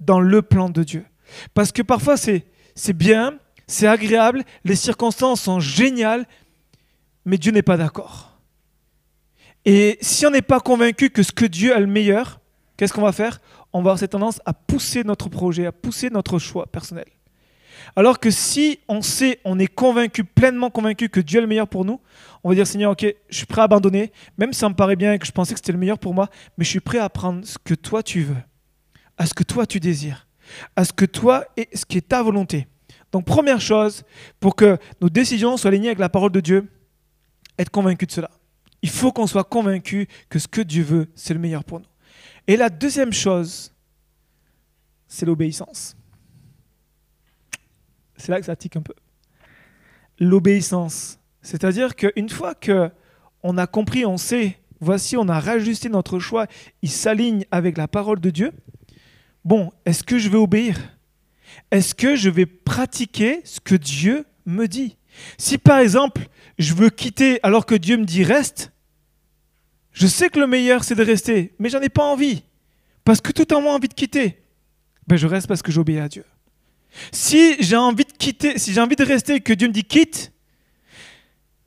[0.00, 1.04] dans le plan de Dieu.
[1.54, 2.44] Parce que parfois c'est
[2.94, 6.26] bien, c'est agréable, les circonstances sont géniales,
[7.24, 8.38] mais Dieu n'est pas d'accord.
[9.64, 12.40] Et si on n'est pas convaincu que ce que Dieu a le meilleur,
[12.78, 13.42] qu'est-ce qu'on va faire?
[13.74, 17.04] On va avoir cette tendance à pousser notre projet, à pousser notre choix personnel.
[17.96, 21.68] Alors que si on sait, on est convaincu, pleinement convaincu que Dieu est le meilleur
[21.68, 22.00] pour nous,
[22.42, 24.96] on va dire Seigneur, ok, je suis prêt à abandonner, même si ça me paraît
[24.96, 26.98] bien et que je pensais que c'était le meilleur pour moi, mais je suis prêt
[26.98, 28.36] à prendre ce que toi tu veux,
[29.16, 30.26] à ce que toi tu désires,
[30.76, 32.66] à ce que toi et ce qui est ta volonté.
[33.12, 34.04] Donc première chose,
[34.38, 36.68] pour que nos décisions soient alignées avec la parole de Dieu,
[37.58, 38.30] être convaincu de cela.
[38.82, 41.86] Il faut qu'on soit convaincu que ce que Dieu veut, c'est le meilleur pour nous.
[42.48, 43.74] Et la deuxième chose,
[45.06, 45.94] c'est l'obéissance.
[48.16, 48.94] C'est là que ça tique un peu.
[50.18, 51.20] L'obéissance.
[51.42, 52.90] C'est-à-dire qu'une fois que
[53.42, 56.46] on a compris, on sait, voici, on a rajusté notre choix,
[56.82, 58.52] il s'aligne avec la parole de Dieu.
[59.44, 60.98] Bon, est-ce que je vais obéir?
[61.70, 64.96] Est-ce que je vais pratiquer ce que Dieu me dit?
[65.36, 68.72] Si par exemple, je veux quitter alors que Dieu me dit reste,
[69.98, 72.44] je sais que le meilleur c'est de rester, mais j'en ai pas envie.
[73.02, 74.38] Parce que tout en moi envie de quitter.
[75.08, 76.24] Ben, je reste parce que j'obéis à Dieu.
[77.10, 79.82] Si j'ai envie de quitter, si j'ai envie de rester et que Dieu me dit
[79.82, 80.32] quitte,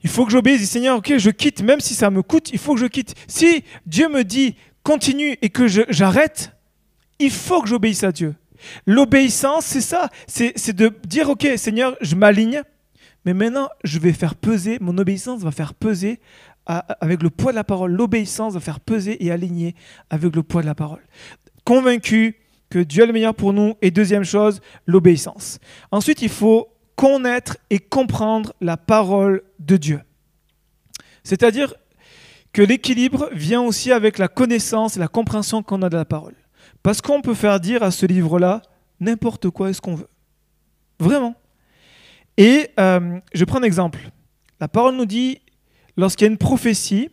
[0.02, 0.70] il faut que j'obéisse.
[0.70, 3.16] Seigneur, ok, je quitte, même si ça me coûte, il faut que je quitte.
[3.28, 6.54] Si Dieu me dit continue et que j'arrête,
[7.20, 8.34] il faut que j'obéisse à Dieu.
[8.86, 10.10] L'obéissance, c'est ça.
[10.28, 12.64] C'est de dire, ok, Seigneur, je m'aligne,
[13.26, 16.20] mais maintenant, je vais faire peser, mon obéissance va faire peser
[16.66, 17.92] avec le poids de la parole.
[17.92, 19.76] L'obéissance va faire peser et aligner
[20.10, 21.02] avec le poids de la parole.
[21.66, 22.38] Convaincu,
[22.72, 23.76] que Dieu est le meilleur pour nous.
[23.82, 25.60] Et deuxième chose, l'obéissance.
[25.92, 30.02] Ensuite, il faut connaître et comprendre la parole de Dieu.
[31.24, 31.76] C'est-à-dire
[32.54, 36.36] que l'équilibre vient aussi avec la connaissance et la compréhension qu'on a de la parole.
[36.84, 38.62] Parce qu'on peut faire dire à ce livre-là
[39.00, 40.10] n'importe quoi est ce qu'on veut.
[41.00, 41.36] Vraiment.
[42.38, 44.00] Et euh, je prends un exemple.
[44.60, 45.42] La parole nous dit,
[46.02, 47.10] lorsqu'il y a une prophétie,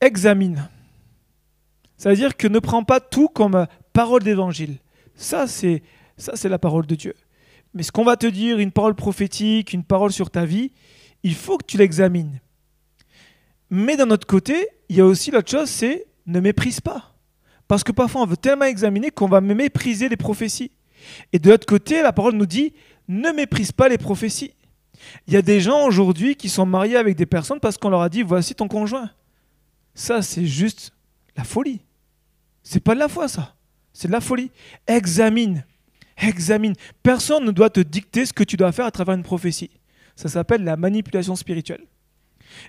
[0.00, 0.68] examine.
[1.96, 4.76] C'est-à-dire que ne prends pas tout comme parole d'évangile.
[5.16, 5.82] Ça, c'est
[6.16, 7.14] ça, c'est la parole de Dieu.
[7.74, 10.70] Mais ce qu'on va te dire, une parole prophétique, une parole sur ta vie,
[11.24, 12.40] il faut que tu l'examines.
[13.70, 17.14] Mais d'un autre côté, il y a aussi l'autre chose, c'est ne méprise pas.
[17.66, 20.70] Parce que parfois, on veut tellement examiner qu'on va mépriser les prophéties.
[21.32, 22.72] Et de l'autre côté, la parole nous dit,
[23.08, 24.52] ne méprise pas les prophéties.
[25.26, 28.02] Il y a des gens aujourd'hui qui sont mariés avec des personnes parce qu'on leur
[28.02, 29.10] a dit, voici ton conjoint.
[29.94, 30.92] Ça, c'est juste
[31.36, 31.80] la folie.
[32.62, 33.54] C'est pas de la foi, ça.
[33.92, 34.50] C'est de la folie.
[34.86, 35.64] Examine.
[36.16, 36.74] Examine.
[37.02, 39.70] Personne ne doit te dicter ce que tu dois faire à travers une prophétie.
[40.16, 41.86] Ça s'appelle la manipulation spirituelle.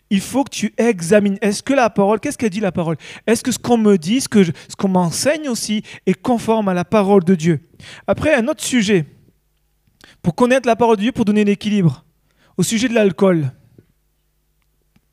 [0.09, 1.37] Il faut que tu examines.
[1.41, 2.97] Est-ce que la parole, qu'est-ce qu'elle dit la parole?
[3.27, 6.85] Est-ce que ce qu'on me dit, ce qu'on ce m'enseigne aussi, est conforme à la
[6.85, 7.59] parole de Dieu?
[8.07, 9.05] Après, un autre sujet.
[10.21, 12.05] Pour connaître la parole de Dieu, pour donner l'équilibre.
[12.57, 13.51] Au sujet de l'alcool.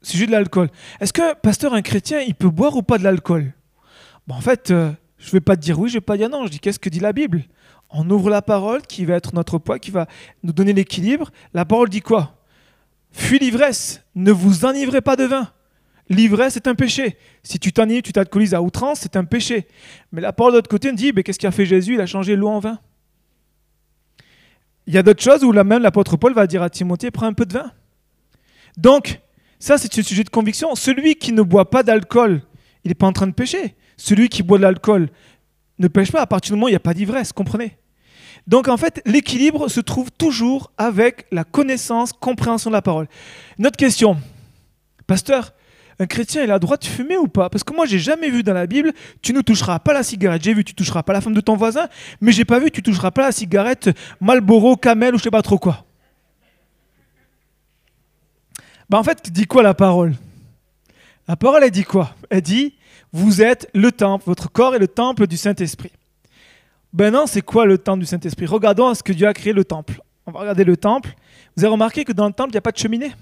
[0.03, 0.69] Sujet de l'alcool.
[1.01, 3.53] Est-ce que, pasteur, un chrétien, il peut boire ou pas de l'alcool?
[4.27, 6.17] Bon, En fait, euh, je ne vais pas te dire oui, je ne vais pas
[6.17, 6.47] dire non.
[6.47, 7.45] Je dis qu'est-ce que dit la Bible?
[7.91, 10.07] On ouvre la parole qui va être notre poids, qui va
[10.43, 11.31] nous donner l'équilibre.
[11.55, 12.35] La parole dit quoi?
[13.11, 15.51] Fuis l'ivresse, ne vous enivrez pas de vin.
[16.11, 17.17] L'ivresse est un péché.
[17.43, 19.67] Si tu t'enivres, tu t'alcoolises à outrance, c'est un péché.
[20.13, 21.95] Mais la parole de l'autre côté nous dit, mais qu'est-ce qu'a fait Jésus?
[21.95, 22.79] Il a changé l'eau en vin.
[24.89, 27.27] Il y a d'autres choses où la même l'apôtre Paul va dire à Timothée, prends
[27.27, 27.71] un peu de vin.
[28.79, 29.21] Donc,
[29.59, 30.75] ça c'est un sujet de conviction.
[30.75, 32.41] Celui qui ne boit pas d'alcool,
[32.85, 33.77] il n'est pas en train de pécher.
[33.99, 35.11] Celui qui boit de l'alcool
[35.79, 37.77] ne pêche pas à partir du moment où il n'y a pas d'ivresse, comprenez?
[38.47, 43.09] Donc en fait, l'équilibre se trouve toujours avec la connaissance, compréhension de la parole.
[43.59, 44.17] Notre question,
[45.07, 45.53] pasteur,
[46.01, 47.51] un chrétien il a le droit de fumer ou pas?
[47.51, 50.43] Parce que moi j'ai jamais vu dans la Bible tu ne toucheras pas la cigarette.
[50.43, 51.89] J'ai vu tu toucheras pas la femme de ton voisin,
[52.21, 55.43] mais j'ai pas vu tu toucheras pas la cigarette Marlboro, Camel ou je sais pas
[55.43, 55.85] trop quoi.
[58.89, 60.15] Bah en fait, dit quoi la parole?
[61.27, 62.15] La parole elle dit quoi?
[62.31, 62.75] Elle dit
[63.13, 65.93] vous êtes le temple, votre corps est le temple du Saint-Esprit.
[66.93, 68.47] Ben non, c'est quoi le temple du Saint-Esprit?
[68.47, 70.01] Regardons à ce que Dieu a créé le temple.
[70.25, 71.15] On va regarder le temple.
[71.57, 73.13] Vous avez remarqué que dans le temple, il n'y a pas de cheminée?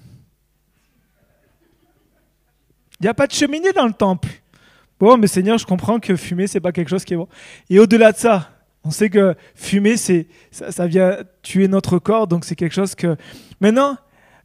[3.01, 4.29] Il n'y a pas de cheminée dans le temple.
[4.99, 7.29] Bon, mais Seigneur, je comprends que fumer, c'est pas quelque chose qui est bon.
[7.69, 8.51] Et au-delà de ça,
[8.83, 13.17] on sait que fumer, c'est, ça, vient tuer notre corps, donc c'est quelque chose que...
[13.61, 13.97] Maintenant,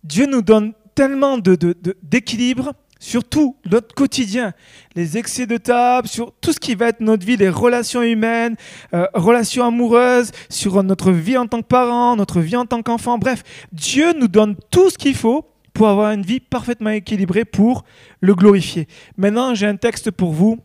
[0.03, 1.55] Dieu nous donne tellement de,
[2.01, 4.53] d'équilibre sur tout notre quotidien,
[4.95, 8.55] les excès de table, sur tout ce qui va être notre vie, les relations humaines,
[8.93, 13.17] euh, relations amoureuses, sur notre vie en tant que parent, notre vie en tant qu'enfant.
[13.17, 17.84] Bref, Dieu nous donne tout ce qu'il faut pour avoir une vie parfaitement équilibrée pour
[18.19, 18.88] le glorifier.
[19.17, 20.60] Maintenant, j'ai un texte pour vous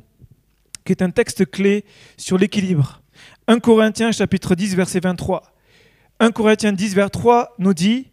[0.84, 1.84] qui est un texte clé
[2.16, 3.02] sur l'équilibre.
[3.48, 5.42] 1 Corinthiens chapitre 10 verset 23.
[6.20, 8.10] 1 Corinthiens 10 verset 3 nous dit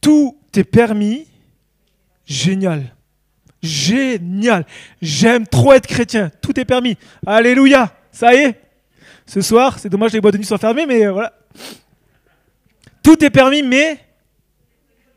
[0.00, 1.26] tout est permis.
[2.26, 2.94] Génial.
[3.62, 4.66] Génial.
[5.00, 6.30] J'aime trop être chrétien.
[6.40, 6.96] Tout est permis.
[7.26, 7.94] Alléluia.
[8.10, 8.60] Ça y est.
[9.26, 11.32] Ce soir, c'est dommage les boîtes de nuit sont fermées, mais euh, voilà.
[13.02, 13.98] Tout est permis, mais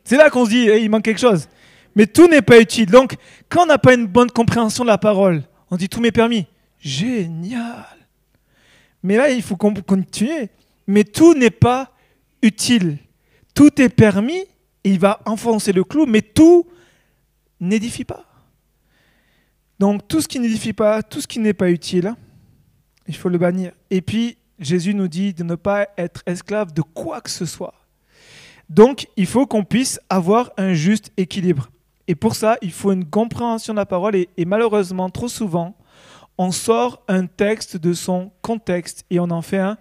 [0.06, 1.50] c'est là qu'on se dit, il manque quelque chose.
[1.96, 2.86] Mais tout n'est pas utile.
[2.86, 3.16] Donc,
[3.50, 6.46] quand on n'a pas une bonne compréhension de la parole, on dit tout m'est permis.
[6.80, 7.86] Génial.
[9.04, 10.50] Mais là, il faut continuer.
[10.88, 11.92] Mais tout n'est pas
[12.42, 12.98] utile.
[13.54, 14.44] Tout est permis,
[14.84, 16.68] et il va enfoncer le clou, mais tout
[17.60, 18.26] n'édifie pas.
[19.80, 22.14] Donc tout ce qui n'édifie pas, tout ce qui n'est pas utile,
[23.08, 23.72] il faut le bannir.
[23.90, 27.74] Et puis Jésus nous dit de ne pas être esclave de quoi que ce soit.
[28.70, 31.70] Donc il faut qu'on puisse avoir un juste équilibre.
[32.08, 34.16] Et pour ça, il faut une compréhension de la parole.
[34.16, 35.76] Et, malheureusement, trop souvent,
[36.38, 39.78] on sort un texte de son contexte et on en fait un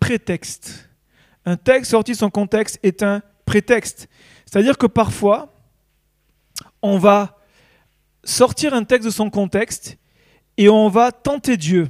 [0.00, 0.90] prétexte.
[1.44, 4.08] Un texte sorti de son contexte est un prétexte.
[4.44, 5.54] C'est-à-dire que parfois,
[6.82, 7.38] on va
[8.24, 9.96] sortir un texte de son contexte
[10.58, 11.88] et on va tenter Dieu.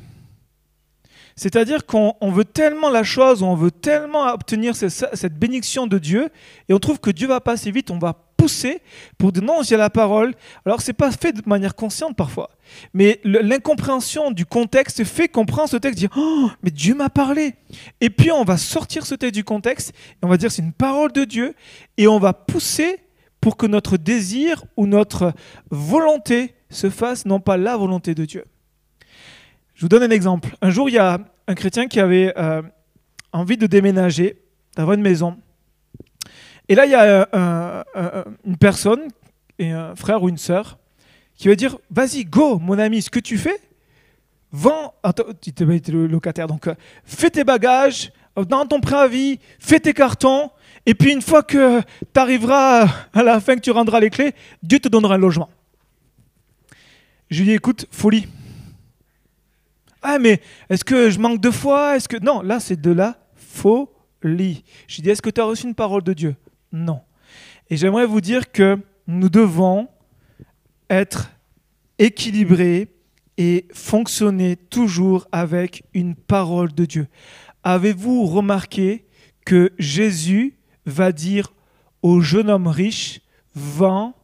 [1.37, 6.31] C'est-à-dire qu'on veut tellement la chose, on veut tellement obtenir cette bénédiction de Dieu,
[6.68, 8.81] et on trouve que Dieu va passer vite, on va pousser
[9.18, 10.35] pour dire non, j'ai la parole.
[10.64, 12.51] Alors c'est pas fait de manière consciente parfois,
[12.94, 17.11] mais l'incompréhension du contexte fait qu'on prend ce texte et dit oh, mais Dieu m'a
[17.11, 17.55] parlé.
[18.01, 20.72] Et puis on va sortir ce texte du contexte et on va dire c'est une
[20.72, 21.55] parole de Dieu
[21.99, 23.01] et on va pousser
[23.40, 25.33] pour que notre désir ou notre
[25.70, 28.44] volonté se fasse non pas la volonté de Dieu.
[29.77, 30.57] Je vous donne un exemple.
[30.62, 32.62] Un jour, il y a un chrétien qui avait euh,
[33.31, 34.41] envie de déménager,
[34.75, 35.37] d'avoir une maison.
[36.69, 39.03] Et là, il y a euh, une personne,
[39.59, 40.79] et un frère ou une sœur,
[41.35, 43.61] qui va dire Vas-y, go, mon ami, ce que tu fais,
[44.51, 44.95] vends.
[45.43, 48.12] tu es locataire, donc euh, fais tes bagages,
[48.49, 50.51] dans ton préavis, fais tes cartons,
[50.87, 54.33] et puis une fois que tu arriveras à la fin, que tu rendras les clés,
[54.62, 55.51] Dieu te donnera un logement.
[57.29, 58.27] Je lui dis, écoute, folie.
[60.09, 60.40] Ah, mais
[60.71, 61.97] est-ce que je manque de foi?
[61.97, 64.62] Est-ce que non Là, c'est de la folie.
[64.87, 66.37] Je dis, est-ce que tu as reçu une parole de Dieu?
[66.71, 67.01] Non.
[67.71, 69.88] Et j'aimerais vous dire que nous devons
[70.88, 71.33] être
[71.99, 72.95] équilibrés
[73.37, 77.09] et fonctionner toujours avec une parole de Dieu.
[77.64, 79.07] Avez-vous remarqué
[79.45, 81.53] que Jésus va dire
[82.03, 83.23] au jeune homme riche,
[83.57, 84.14] vends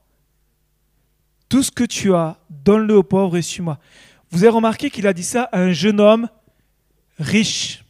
[1.48, 3.80] tout ce que tu as, donne-le aux pauvres et suis-moi.
[4.32, 6.28] Vous avez remarqué qu'il a dit ça à un jeune homme
[7.18, 7.84] riche.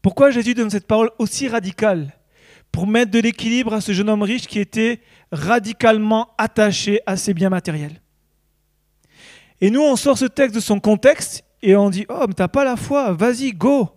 [0.00, 2.14] Pourquoi Jésus donne cette parole aussi radicale
[2.72, 7.34] Pour mettre de l'équilibre à ce jeune homme riche qui était radicalement attaché à ses
[7.34, 8.00] biens matériels?
[9.60, 12.48] Et nous, on sort ce texte de son contexte et on dit, oh, mais t'as
[12.48, 13.90] pas la foi, vas-y, go.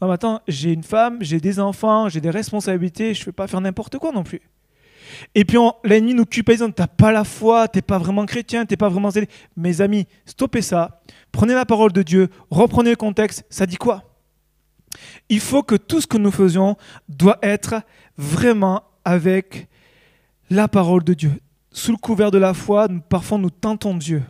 [0.00, 3.48] Non, attends, j'ai une femme, j'ai des enfants, j'ai des responsabilités, je ne peux pas
[3.48, 4.40] faire n'importe quoi non plus.
[5.34, 8.88] Et puis l'ennemi nous culpabilise, t'as pas la foi, t'es pas vraiment chrétien, t'es pas
[8.88, 9.10] vraiment.
[9.56, 11.00] Mes amis, stoppez ça,
[11.32, 14.04] prenez la parole de Dieu, reprenez le contexte, ça dit quoi?
[15.28, 16.76] Il faut que tout ce que nous faisions
[17.08, 17.82] doit être
[18.16, 19.68] vraiment avec
[20.50, 21.32] la parole de Dieu.
[21.72, 24.22] Sous le couvert de la foi, nous, parfois nous tentons Dieu.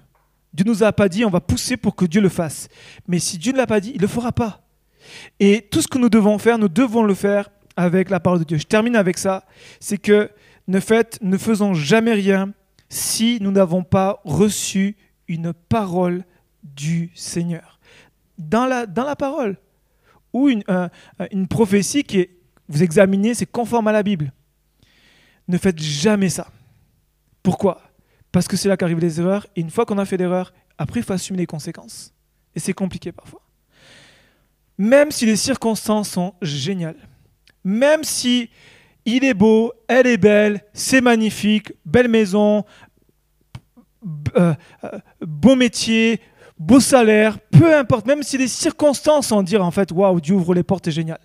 [0.53, 2.68] Dieu nous a pas dit, on va pousser pour que Dieu le fasse.
[3.09, 4.61] Mais si Dieu ne l'a pas dit, il ne le fera pas.
[5.38, 8.45] Et tout ce que nous devons faire, nous devons le faire avec la parole de
[8.45, 8.59] Dieu.
[8.59, 9.45] Je termine avec ça.
[9.78, 10.30] C'est que
[10.70, 12.52] ne, faites, ne faisons jamais rien
[12.88, 14.96] si nous n'avons pas reçu
[15.28, 16.24] une parole
[16.62, 17.80] du Seigneur.
[18.38, 19.56] Dans la, dans la parole.
[20.32, 20.62] ou une,
[21.30, 22.30] une prophétie qui est,
[22.68, 24.32] vous examinez, c'est conforme à la Bible.
[25.48, 26.48] Ne faites jamais ça.
[27.42, 27.82] Pourquoi?
[28.30, 29.46] Parce que c'est là qu'arrivent les erreurs.
[29.56, 32.14] Et une fois qu'on a fait l'erreur, après, il faut assumer les conséquences.
[32.54, 33.42] Et c'est compliqué parfois.
[34.78, 37.08] Même si les circonstances sont géniales,
[37.64, 38.50] même si
[39.05, 42.64] il est beau, elle est belle, c'est magnifique, belle maison,
[44.36, 46.20] euh, euh, beau métier,
[46.59, 50.55] beau salaire, peu importe, même si les circonstances en dire en fait, waouh, Dieu ouvre
[50.55, 51.18] les portes, c'est génial.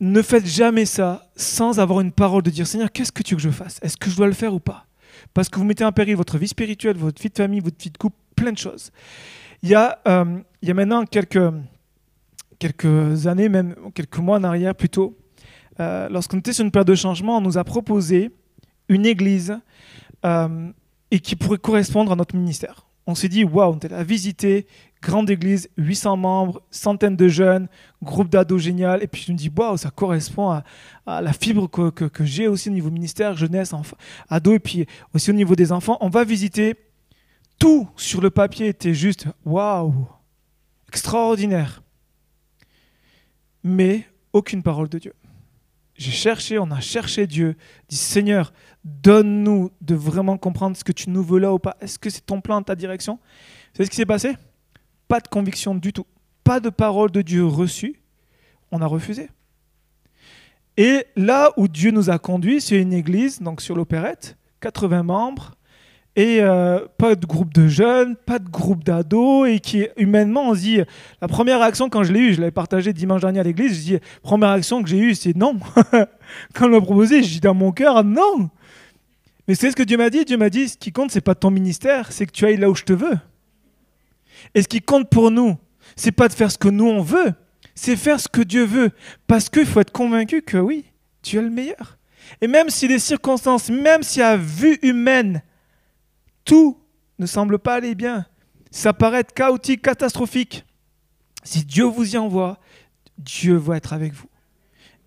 [0.00, 3.38] Ne faites jamais ça sans avoir une parole de dire Seigneur, qu'est-ce que tu veux
[3.38, 3.78] que je fasse?
[3.82, 4.86] Est-ce que je dois le faire ou pas?
[5.32, 7.90] Parce que vous mettez en péril votre vie spirituelle, votre vie de famille, votre vie
[7.90, 8.90] de couple, plein de choses.
[9.62, 11.54] Il y a, euh, il y a maintenant quelques,
[12.58, 15.16] quelques années, même quelques mois en arrière plutôt,
[15.80, 18.30] euh, lorsqu'on était sur une période de changement, on nous a proposé
[18.88, 19.58] une église
[20.24, 20.70] euh,
[21.10, 22.86] et qui pourrait correspondre à notre ministère.
[23.06, 24.66] On s'est dit, waouh, on est à visiter,
[25.02, 27.68] grande église, 800 membres, centaines de jeunes,
[28.02, 29.02] groupe d'ados génial.
[29.02, 30.64] Et puis je me dis, waouh, ça correspond à,
[31.06, 33.74] la fibre que, que, j'ai aussi au niveau ministère, jeunesse,
[34.28, 35.98] ados, et puis aussi au niveau des enfants.
[36.00, 36.76] On va visiter.
[37.58, 39.94] Tout sur le papier était juste, waouh,
[40.88, 41.82] extraordinaire.
[43.62, 45.14] Mais aucune parole de Dieu
[45.96, 47.56] j'ai cherché, on a cherché Dieu,
[47.88, 48.52] dit Seigneur,
[48.84, 51.76] donne-nous de vraiment comprendre ce que tu nous veux là ou pas.
[51.80, 53.18] Est-ce que c'est ton plan, ta direction?
[53.72, 54.36] C'est ce qui s'est passé?
[55.08, 56.06] Pas de conviction du tout.
[56.42, 58.00] Pas de parole de Dieu reçue.
[58.70, 59.28] On a refusé.
[60.76, 65.54] Et là où Dieu nous a conduits, c'est une église, donc sur l'opérette, 80 membres,
[66.16, 70.54] et euh, pas de groupe de jeunes, pas de groupe d'ados, et qui humainement on
[70.54, 70.80] se dit,
[71.20, 73.82] la première réaction quand je l'ai eu, je l'avais partagé dimanche dernier à l'église, je
[73.82, 75.58] dis, première réaction que j'ai eue, c'est non.
[76.54, 78.48] quand on m'a proposé, je dis dans mon cœur, non.
[79.48, 81.34] Mais c'est ce que Dieu m'a dit, Dieu m'a dit, ce qui compte, c'est pas
[81.34, 83.18] ton ministère, c'est que tu ailles là où je te veux.
[84.54, 85.56] Et ce qui compte pour nous,
[85.96, 87.32] c'est pas de faire ce que nous on veut,
[87.74, 88.90] c'est faire ce que Dieu veut,
[89.26, 90.84] parce qu'il faut être convaincu que oui,
[91.22, 91.98] tu es le meilleur.
[92.40, 95.42] Et même si les circonstances, même si à vue humaine,
[96.44, 96.78] tout
[97.18, 98.26] ne semble pas aller bien.
[98.70, 100.64] Ça paraît chaotique, catastrophique.
[101.44, 102.58] Si Dieu vous y envoie,
[103.18, 104.28] Dieu va être avec vous.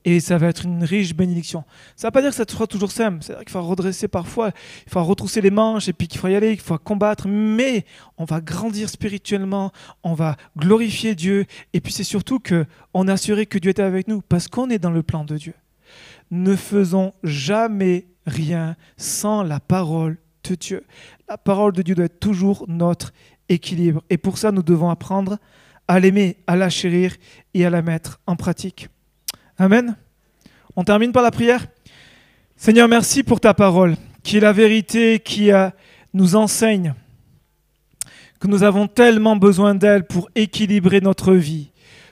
[0.06, 1.66] Et ça va être une riche bénédiction.
[1.98, 3.22] Ça ne veut pas dire que ça sera toujours simple.
[3.22, 4.52] C'est-à-dire qu'il faut redresser parfois,
[4.86, 7.28] il faut retrousser les manches et puis qu'il faut y aller, qu'il faut combattre.
[7.28, 7.84] Mais
[8.18, 9.74] on va grandir spirituellement,
[10.04, 11.46] on va glorifier Dieu.
[11.74, 14.80] Et puis c'est surtout qu'on est assuré que Dieu est avec nous parce qu'on est
[14.80, 15.56] dans le plan de Dieu.
[16.32, 20.86] Ne faisons jamais rien sans la parole de Dieu.
[21.30, 23.12] La parole de Dieu doit être toujours notre
[23.50, 24.02] équilibre.
[24.10, 25.40] Et pour ça, nous devons apprendre
[25.88, 27.16] à l'aimer, à la chérir
[27.54, 28.88] et à la mettre en pratique.
[29.58, 29.98] Amen.
[30.78, 31.68] On termine par la prière.
[32.56, 35.50] Seigneur, merci pour ta parole, qui est la vérité, qui
[36.14, 36.94] nous enseigne
[38.40, 41.72] que nous avons tellement besoin d'elle pour équilibrer notre vie,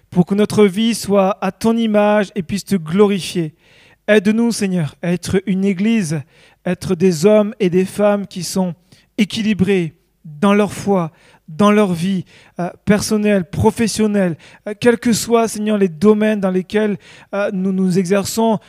[0.10, 3.56] pour que notre vie soit à ton image et puisse te glorifier.
[4.08, 6.22] Aide-nous, Seigneur, à être une église,
[6.66, 8.76] être des hommes et des femmes qui sont
[9.18, 9.94] équilibrés
[10.26, 11.12] dans leur foi,
[11.48, 12.26] dans leur vie
[12.60, 14.38] euh, personnelle, professionnelle,
[14.68, 16.98] euh, quels que soient, Seigneur, les domaines dans lesquels
[17.34, 18.60] euh, nous nous exerçons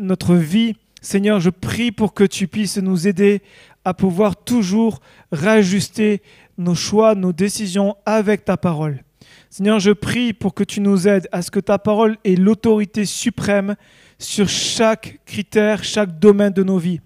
[0.00, 0.76] notre vie.
[1.00, 3.42] Seigneur, je prie pour que tu puisses nous aider
[3.84, 5.00] à pouvoir toujours
[5.32, 6.22] réajuster
[6.56, 9.02] nos choix, nos décisions avec ta parole.
[9.50, 13.04] Seigneur, je prie pour que tu nous aides à ce que ta parole ait l'autorité
[13.04, 13.76] suprême
[14.18, 17.00] sur chaque critère, chaque domaine de nos vies.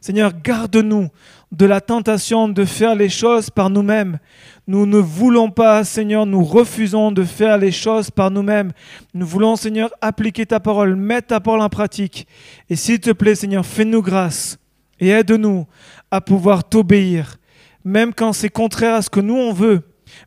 [0.00, 1.08] Seigneur, garde-nous
[1.50, 4.18] de la tentation de faire les choses par nous-mêmes.
[4.66, 8.72] Nous ne voulons pas, Seigneur, nous refusons de faire les choses par nous-mêmes.
[9.14, 12.26] Nous voulons, Seigneur, appliquer ta parole, mettre ta parole en pratique.
[12.68, 14.58] Et s'il te plaît, Seigneur, fais-nous grâce
[15.00, 15.66] et aide-nous
[16.10, 17.36] à pouvoir t'obéir,
[17.84, 19.82] même quand c'est contraire à ce que nous on veut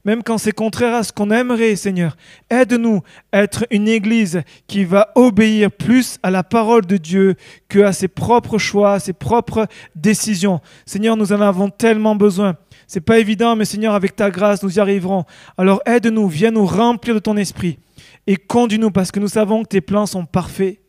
[0.06, 2.16] même quand c'est contraire à ce qu'on aimerait, Seigneur.
[2.50, 7.36] Aide-nous à être une Église qui va obéir plus à la parole de Dieu
[7.70, 10.62] que à ses propres choix, ses propres décisions.
[10.86, 12.56] Seigneur, nous en avons tellement besoin.
[12.88, 15.24] C'est pas évident, mais Seigneur, avec ta grâce, nous y arriverons.
[15.58, 17.80] Alors aide-nous, viens nous remplir de ton esprit
[18.28, 20.80] et conduis-nous parce que nous savons que tes plans sont parfaits,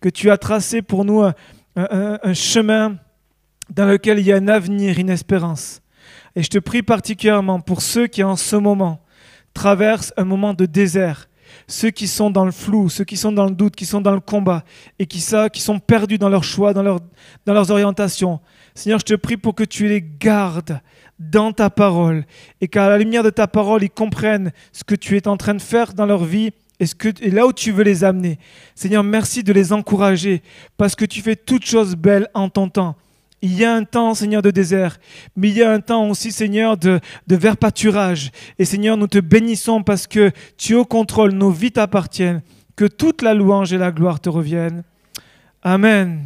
[0.00, 1.22] que tu as tracé pour nous
[1.76, 2.96] un chemin
[3.70, 5.81] dans lequel il y a un avenir, une espérance.
[6.36, 9.04] Et je te prie particulièrement pour ceux qui en ce moment
[9.54, 11.28] traversent un moment de désert,
[11.66, 14.14] ceux qui sont dans le flou, ceux qui sont dans le doute, qui sont dans
[14.14, 14.64] le combat
[14.98, 17.00] et qui, sont perdus dans leurs choix, dans, leur,
[17.44, 18.40] dans leurs orientations.
[18.74, 20.80] Seigneur, je te prie pour que tu les gardes
[21.18, 22.24] dans ta parole
[22.60, 25.54] et qu'à la lumière de ta parole, ils comprennent ce que tu es en train
[25.54, 26.50] de faire dans leur vie
[27.20, 28.38] et là où tu veux les amener.
[28.74, 30.42] Seigneur, merci de les encourager
[30.76, 32.96] parce que tu fais toutes choses belles en ton temps.
[33.42, 34.98] Il y a un temps, Seigneur, de désert,
[35.36, 38.30] mais il y a un temps aussi, Seigneur, de, de vert pâturage.
[38.58, 42.42] Et Seigneur, nous te bénissons parce que tu es au contrôle, nos vies t'appartiennent.
[42.76, 44.84] Que toute la louange et la gloire te reviennent.
[45.62, 46.22] Amen.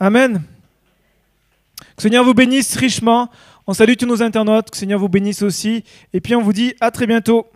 [0.00, 0.42] Amen.
[1.96, 3.28] Que Seigneur vous bénisse richement.
[3.66, 4.70] On salue tous nos internautes.
[4.70, 5.84] Que Seigneur vous bénisse aussi.
[6.12, 7.46] Et puis on vous dit à très bientôt.